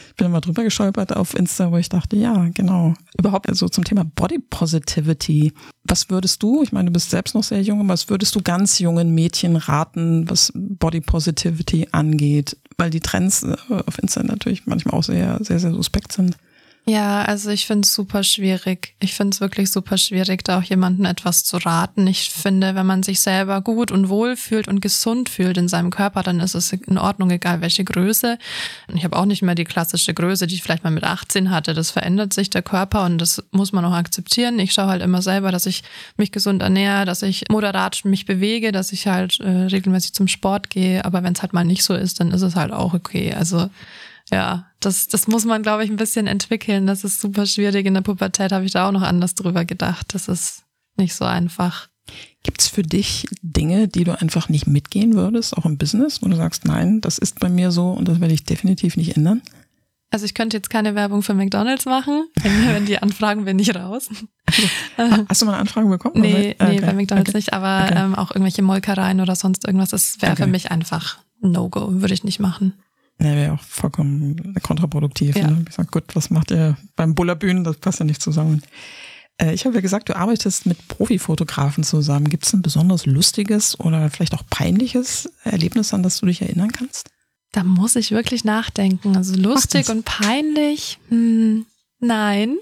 Ich 0.10 0.16
bin 0.18 0.28
immer 0.28 0.42
drüber 0.42 0.64
gestolpert 0.64 1.16
auf 1.16 1.34
Insta, 1.34 1.72
wo 1.72 1.78
ich 1.78 1.90
dachte, 1.90 2.16
ja, 2.16 2.50
genau. 2.54 2.94
Überhaupt 3.18 3.50
also 3.50 3.68
zum 3.68 3.84
Thema 3.84 4.04
Body 4.04 4.38
Positivity. 4.38 5.54
Was 5.86 6.10
würdest 6.10 6.44
du, 6.44 6.62
ich 6.62 6.72
meine, 6.72 6.88
du 6.88 6.94
bist 6.94 7.10
selbst 7.10 7.34
noch 7.34 7.44
sehr 7.44 7.62
jung, 7.62 7.88
was 7.90 8.10
würdest 8.10 8.36
du 8.36 8.42
ganz 8.42 8.78
jungen 8.78 9.16
Mädchen 9.16 9.56
raten, 9.56 10.30
was 10.30 10.52
Body 10.54 11.02
Positivity 11.02 11.88
angeht? 11.92 12.58
Weil 12.78 12.92
die 12.92 13.00
Trends 13.00 13.44
äh, 13.44 13.56
auf 13.70 13.98
Insta 14.00 14.22
natürlich 14.22 14.68
manchmal 14.68 14.96
auch 14.96 15.04
sehr, 15.04 15.40
sehr, 15.42 15.60
sehr 15.60 15.74
suspekt 15.74 16.12
sind. 16.12 16.38
Ja, 16.86 17.22
also 17.22 17.50
ich 17.50 17.65
finde 17.65 17.86
es 17.86 17.93
super 17.93 18.24
schwierig. 18.24 18.93
Ich 19.00 19.13
finde 19.13 19.34
es 19.34 19.39
wirklich 19.39 19.72
super 19.72 19.98
schwierig, 19.98 20.43
da 20.43 20.60
auch 20.60 20.63
jemandem 20.63 21.06
etwas 21.06 21.46
zu 21.46 21.56
raten. 21.56 22.08
Ich 22.08 22.30
finde, 22.30 22.76
wenn 22.76 22.86
man 22.86 23.04
sich 23.04 23.22
selber 23.22 23.62
gut 23.62 23.89
und 23.89 24.10
wohl 24.10 24.36
fühlt 24.36 24.67
und 24.67 24.82
gesund 24.82 25.30
fühlt 25.30 25.58
in 25.58 25.69
seinem 25.69 25.91
Körper, 25.91 26.24
dann 26.24 26.41
ist 26.41 26.56
es 26.56 26.74
in 26.74 26.98
Ordnung, 26.98 27.32
egal 27.32 27.62
welche 27.62 27.86
Größe. 27.86 28.38
Ich 28.93 29.06
habe 29.06 29.15
auch 29.15 29.24
nicht 29.24 29.41
mehr 29.41 29.56
die 29.56 29.63
klassische 29.63 30.13
Größe, 30.13 30.46
die 30.46 30.56
ich 30.56 30.62
vielleicht 30.62 30.84
mal 30.84 30.89
mit 30.89 31.06
18 31.06 31.52
hatte. 31.52 31.74
Das 31.74 31.89
verändert 31.89 32.34
sich 32.34 32.50
der 32.50 32.63
Körper 32.63 33.06
und 33.06 33.17
das 33.17 33.41
muss 33.52 33.72
man 33.72 33.86
auch 33.86 33.93
akzeptieren. 33.93 34.60
Ich 34.60 34.74
schaue 34.74 34.88
halt 34.88 35.02
immer 35.02 35.22
selber, 35.22 35.54
dass 35.54 35.65
ich 35.65 35.84
mich 36.17 36.34
gesund 36.34 36.62
ernähre, 36.62 37.06
dass 37.06 37.22
ich 37.22 37.46
moderat 37.50 38.04
mich 38.04 38.26
bewege, 38.26 38.74
dass 38.74 38.91
ich 38.91 39.08
halt 39.08 39.39
äh, 39.39 39.48
regelmäßig 39.50 40.13
zum 40.13 40.28
Sport 40.28 40.69
gehe. 40.69 41.06
Aber 41.06 41.24
wenn 41.24 41.32
es 41.32 41.41
halt 41.41 41.54
mal 41.54 41.63
nicht 41.63 41.84
so 41.84 41.93
ist, 41.93 42.19
dann 42.19 42.32
ist 42.32 42.41
es 42.41 42.58
halt 42.58 42.74
auch 42.74 42.93
okay. 42.93 43.34
Also 43.34 43.69
ja, 44.32 44.68
das, 44.80 45.08
das 45.08 45.28
muss 45.28 45.46
man, 45.46 45.64
glaube 45.64 45.84
ich, 45.84 45.90
ein 45.90 45.98
bisschen 45.98 46.28
entwickeln. 46.28 46.88
Das 46.88 47.04
ist 47.04 47.22
super 47.22 47.46
schwierig. 47.46 47.86
In 47.86 47.94
der 47.94 48.02
Pubertät 48.02 48.52
habe 48.52 48.66
ich 48.66 48.72
da 48.72 48.88
auch 48.88 48.92
noch 48.92 49.02
anders 49.02 49.36
drüber 49.36 49.66
gedacht. 49.66 50.14
Das 50.14 50.28
ist 50.28 50.64
nicht 50.98 51.16
so 51.16 51.26
einfach. 51.26 51.90
Gibt's 52.44 52.68
für 52.68 52.84
dich 52.84 53.28
Dinge, 53.42 53.88
die 53.88 54.04
du 54.04 54.20
einfach 54.20 54.50
nicht 54.50 54.68
mitgehen 54.68 55.16
würdest, 55.16 55.58
auch 55.58 55.66
im 55.66 55.78
Business, 55.78 56.22
wo 56.22 56.28
du 56.28 56.36
sagst, 56.36 56.66
nein, 56.66 57.00
das 57.00 57.18
ist 57.18 57.40
bei 57.40 57.50
mir 57.50 57.72
so 57.72 57.92
und 57.92 58.08
das 58.08 58.20
werde 58.20 58.34
ich 58.34 58.44
definitiv 58.44 58.98
nicht 58.98 59.16
ändern? 59.16 59.42
Also 60.12 60.26
ich 60.26 60.36
könnte 60.36 60.58
jetzt 60.58 60.70
keine 60.70 60.94
Werbung 60.94 61.24
für 61.24 61.34
McDonalds 61.34 61.86
machen, 61.86 62.28
wenn, 62.42 62.68
wenn 62.74 62.86
die 62.86 63.00
anfragen, 63.00 63.46
bin 63.46 63.58
ich 63.60 63.74
raus. 63.74 64.10
Also, 64.98 65.26
hast 65.28 65.42
du 65.42 65.46
mal 65.46 65.54
eine 65.54 65.62
Anfrage 65.62 65.88
bekommen? 65.88 66.22
Nee, 66.22 66.56
okay. 66.60 66.76
nee 66.76 66.82
bei 66.82 66.94
McDonalds 66.94 67.30
okay. 67.30 67.38
nicht, 67.38 67.54
aber 67.54 67.86
okay. 67.86 68.04
ähm, 68.04 68.14
auch 68.14 68.30
irgendwelche 68.30 68.62
Molkereien 68.62 69.22
oder 69.22 69.36
sonst 69.36 69.66
irgendwas, 69.66 69.90
das 69.90 70.22
wäre 70.22 70.36
für 70.36 70.46
mich 70.46 70.70
einfach 70.70 71.18
No-Go, 71.42 72.02
würde 72.02 72.14
ich 72.14 72.24
nicht 72.24 72.40
machen. 72.40 72.74
Ja, 73.19 73.36
wäre 73.36 73.54
auch 73.54 73.62
vollkommen 73.62 74.56
kontraproduktiv. 74.63 75.36
Ja. 75.36 75.52
Ne? 75.52 75.65
Ich 75.69 75.76
sag, 75.76 75.91
gut, 75.91 76.15
was 76.15 76.30
macht 76.30 76.52
ihr 76.52 76.78
beim 76.95 77.15
Bullerbühnen? 77.15 77.63
Das 77.63 77.78
passt 77.78 77.99
ja 77.99 78.06
nicht 78.06 78.21
zusammen. 78.21 78.62
Äh, 79.38 79.54
ich 79.54 79.65
habe 79.65 79.76
ja 79.76 79.82
gesagt, 79.82 80.10
du 80.10 80.15
arbeitest 80.15 80.65
mit 80.65 80.88
Profifotografen 80.88 81.84
zusammen. 81.84 82.30
Gibt 82.30 82.45
es 82.45 82.54
ein 82.54 82.62
besonders 82.62 83.06
lustiges 83.06 83.80
oder 83.80 84.10
vielleicht 84.10 84.34
auch 84.34 84.43
peinliches 84.49 85.32
Erlebnis, 85.43 85.93
an 85.93 86.04
das 86.04 86.19
du 86.19 86.26
dich 86.26 86.41
erinnern 86.41 86.71
kannst? 86.71 87.10
Da 87.52 87.63
muss 87.63 87.95
ich 87.95 88.12
wirklich 88.12 88.43
nachdenken. 88.43 89.15
Also 89.15 89.36
lustig 89.36 89.89
und 89.89 90.06
peinlich. 90.06 90.99
Hm. 91.10 91.65
Nein. 92.04 92.58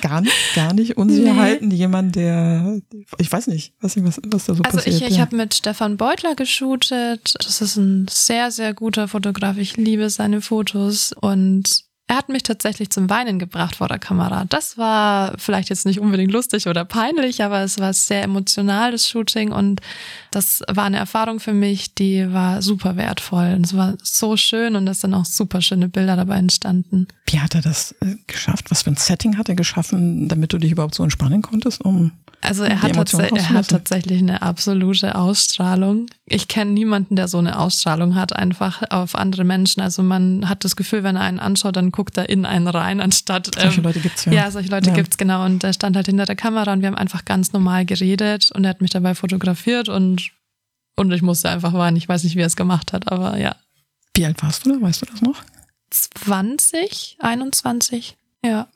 Gar 0.00 0.20
nicht, 0.20 0.54
gar 0.54 0.72
nicht. 0.72 0.96
Unsicherheiten, 0.96 1.68
nee. 1.68 1.74
jemand, 1.74 2.16
der, 2.16 2.80
ich 3.18 3.30
weiß 3.30 3.48
nicht, 3.48 3.74
was, 3.80 3.96
was, 3.96 4.20
was 4.26 4.46
da 4.46 4.54
so 4.54 4.62
also 4.62 4.62
passiert. 4.62 4.86
Also 4.86 5.04
ich, 5.04 5.10
ich 5.10 5.16
ja. 5.16 5.22
habe 5.22 5.36
mit 5.36 5.54
Stefan 5.54 5.96
Beutler 5.96 6.34
geshootet. 6.34 7.34
Das 7.38 7.60
ist 7.60 7.76
ein 7.76 8.06
sehr, 8.08 8.50
sehr 8.50 8.74
guter 8.74 9.08
Fotograf. 9.08 9.58
Ich 9.58 9.76
liebe 9.76 10.08
seine 10.10 10.40
Fotos 10.40 11.12
und 11.12 11.85
er 12.08 12.16
hat 12.16 12.28
mich 12.28 12.44
tatsächlich 12.44 12.90
zum 12.90 13.10
Weinen 13.10 13.40
gebracht 13.40 13.76
vor 13.76 13.88
der 13.88 13.98
Kamera. 13.98 14.44
Das 14.48 14.78
war 14.78 15.32
vielleicht 15.38 15.70
jetzt 15.70 15.86
nicht 15.86 15.98
unbedingt 15.98 16.30
lustig 16.30 16.68
oder 16.68 16.84
peinlich, 16.84 17.42
aber 17.42 17.62
es 17.62 17.80
war 17.80 17.92
sehr 17.92 18.22
emotional, 18.22 18.92
das 18.92 19.08
Shooting. 19.08 19.50
Und 19.50 19.80
das 20.30 20.62
war 20.68 20.84
eine 20.84 20.98
Erfahrung 20.98 21.40
für 21.40 21.52
mich, 21.52 21.94
die 21.94 22.32
war 22.32 22.62
super 22.62 22.96
wertvoll. 22.96 23.54
Und 23.56 23.66
es 23.66 23.76
war 23.76 23.94
so 24.04 24.36
schön 24.36 24.76
und 24.76 24.86
es 24.86 25.00
sind 25.00 25.14
auch 25.14 25.24
super 25.24 25.60
schöne 25.60 25.88
Bilder 25.88 26.14
dabei 26.14 26.36
entstanden. 26.36 27.08
Wie 27.26 27.40
hat 27.40 27.56
er 27.56 27.62
das 27.62 27.92
äh, 28.00 28.14
geschafft? 28.28 28.70
Was 28.70 28.82
für 28.82 28.90
ein 28.90 28.96
Setting 28.96 29.36
hat 29.36 29.48
er 29.48 29.56
geschaffen, 29.56 30.28
damit 30.28 30.52
du 30.52 30.58
dich 30.58 30.70
überhaupt 30.70 30.94
so 30.94 31.02
entspannen 31.02 31.42
konntest, 31.42 31.84
um 31.84 32.12
also 32.46 32.64
er 32.64 32.82
hat, 32.82 33.12
er 33.12 33.48
hat 33.50 33.68
tatsächlich 33.68 34.20
eine 34.20 34.42
absolute 34.42 35.16
Ausstrahlung. 35.16 36.06
Ich 36.26 36.46
kenne 36.48 36.70
niemanden, 36.70 37.16
der 37.16 37.28
so 37.28 37.38
eine 37.38 37.58
Ausstrahlung 37.58 38.14
hat, 38.14 38.34
einfach 38.34 38.82
auf 38.90 39.14
andere 39.16 39.44
Menschen. 39.44 39.80
Also 39.80 40.02
man 40.02 40.48
hat 40.48 40.64
das 40.64 40.76
Gefühl, 40.76 41.02
wenn 41.02 41.16
er 41.16 41.22
einen 41.22 41.40
anschaut, 41.40 41.76
dann 41.76 41.92
guckt 41.96 42.16
er 42.16 42.28
in 42.28 42.44
einen 42.44 42.68
rein, 42.68 43.00
anstatt. 43.00 43.50
Solche 43.54 43.78
ähm, 43.78 43.84
Leute 43.84 44.00
gibt's 44.00 44.24
ja. 44.26 44.32
Ja, 44.32 44.50
solche 44.50 44.68
Leute 44.68 44.90
ja. 44.90 44.94
gibt's 44.94 45.16
genau. 45.16 45.44
Und 45.44 45.64
er 45.64 45.72
stand 45.72 45.96
halt 45.96 46.06
hinter 46.06 46.26
der 46.26 46.36
Kamera 46.36 46.72
und 46.72 46.80
wir 46.80 46.88
haben 46.88 46.96
einfach 46.96 47.24
ganz 47.24 47.52
normal 47.52 47.84
geredet 47.86 48.50
und 48.52 48.64
er 48.64 48.70
hat 48.70 48.80
mich 48.80 48.90
dabei 48.90 49.14
fotografiert 49.14 49.88
und, 49.88 50.30
und 50.96 51.12
ich 51.12 51.22
musste 51.22 51.48
einfach 51.50 51.72
weinen. 51.72 51.96
Ich 51.96 52.08
weiß 52.08 52.24
nicht, 52.24 52.36
wie 52.36 52.40
er 52.42 52.46
es 52.46 52.56
gemacht 52.56 52.92
hat, 52.92 53.10
aber 53.10 53.38
ja. 53.38 53.56
Wie 54.14 54.24
alt 54.24 54.42
warst 54.42 54.64
du 54.64 54.72
da? 54.72 54.80
Weißt 54.80 55.02
du 55.02 55.06
das 55.06 55.22
noch? 55.22 55.42
20, 55.90 57.16
21, 57.20 58.16
ja 58.44 58.68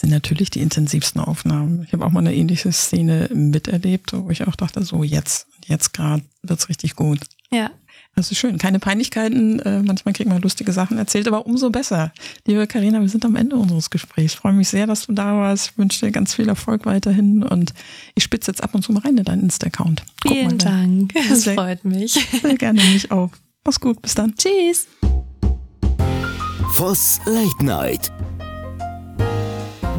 sind 0.00 0.10
natürlich 0.10 0.50
die 0.50 0.60
intensivsten 0.60 1.20
Aufnahmen. 1.20 1.82
Ich 1.84 1.92
habe 1.92 2.04
auch 2.04 2.10
mal 2.10 2.20
eine 2.20 2.34
ähnliche 2.34 2.72
Szene 2.72 3.28
miterlebt, 3.32 4.12
wo 4.12 4.30
ich 4.30 4.46
auch 4.46 4.54
dachte, 4.54 4.82
so 4.84 5.02
jetzt, 5.02 5.48
jetzt 5.66 5.92
gerade 5.92 6.22
wird's 6.42 6.68
richtig 6.68 6.94
gut. 6.94 7.20
Ja. 7.50 7.70
Das 8.18 8.32
ist 8.32 8.38
schön. 8.38 8.58
Keine 8.58 8.80
Peinlichkeiten. 8.80 9.60
Äh, 9.60 9.80
manchmal 9.80 10.12
kriegt 10.12 10.28
man 10.28 10.42
lustige 10.42 10.72
Sachen 10.72 10.98
erzählt, 10.98 11.28
aber 11.28 11.46
umso 11.46 11.70
besser. 11.70 12.12
Liebe 12.46 12.66
Karina, 12.66 13.00
wir 13.00 13.08
sind 13.08 13.24
am 13.24 13.36
Ende 13.36 13.54
unseres 13.54 13.90
Gesprächs. 13.90 14.32
Ich 14.32 14.40
freue 14.40 14.54
mich 14.54 14.68
sehr, 14.68 14.88
dass 14.88 15.06
du 15.06 15.12
da 15.12 15.36
warst. 15.36 15.70
Ich 15.70 15.78
wünsche 15.78 16.04
dir 16.04 16.10
ganz 16.10 16.34
viel 16.34 16.48
Erfolg 16.48 16.84
weiterhin 16.84 17.44
und 17.44 17.74
ich 18.16 18.24
spitze 18.24 18.50
jetzt 18.50 18.60
ab 18.60 18.74
und 18.74 18.82
zu 18.82 18.90
mal 18.90 19.02
rein 19.02 19.18
in 19.18 19.22
deinen 19.22 19.42
Insta-Account. 19.42 20.02
Vielen 20.26 20.48
mal, 20.48 20.56
Dank. 20.56 21.14
Das 21.28 21.42
sehr, 21.42 21.54
freut 21.54 21.84
mich. 21.84 22.14
Sehr 22.42 22.56
gerne 22.56 22.82
mich 22.92 23.08
auch. 23.12 23.30
Mach's 23.64 23.78
gut. 23.78 24.02
Bis 24.02 24.16
dann. 24.16 24.34
Tschüss. 24.34 24.88
Voss 26.72 27.20
Late 27.24 27.64
Night. 27.64 28.10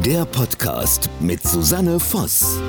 Der 0.04 0.26
Podcast 0.26 1.08
mit 1.20 1.42
Susanne 1.42 1.98
Voss. 1.98 2.60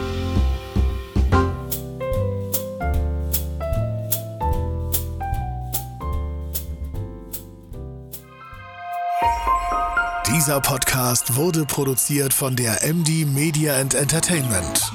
Dieser 10.41 10.59
Podcast 10.59 11.35
wurde 11.35 11.65
produziert 11.65 12.33
von 12.33 12.55
der 12.55 12.83
MD 12.83 13.25
Media 13.27 13.75
and 13.75 13.93
Entertainment. 13.93 14.91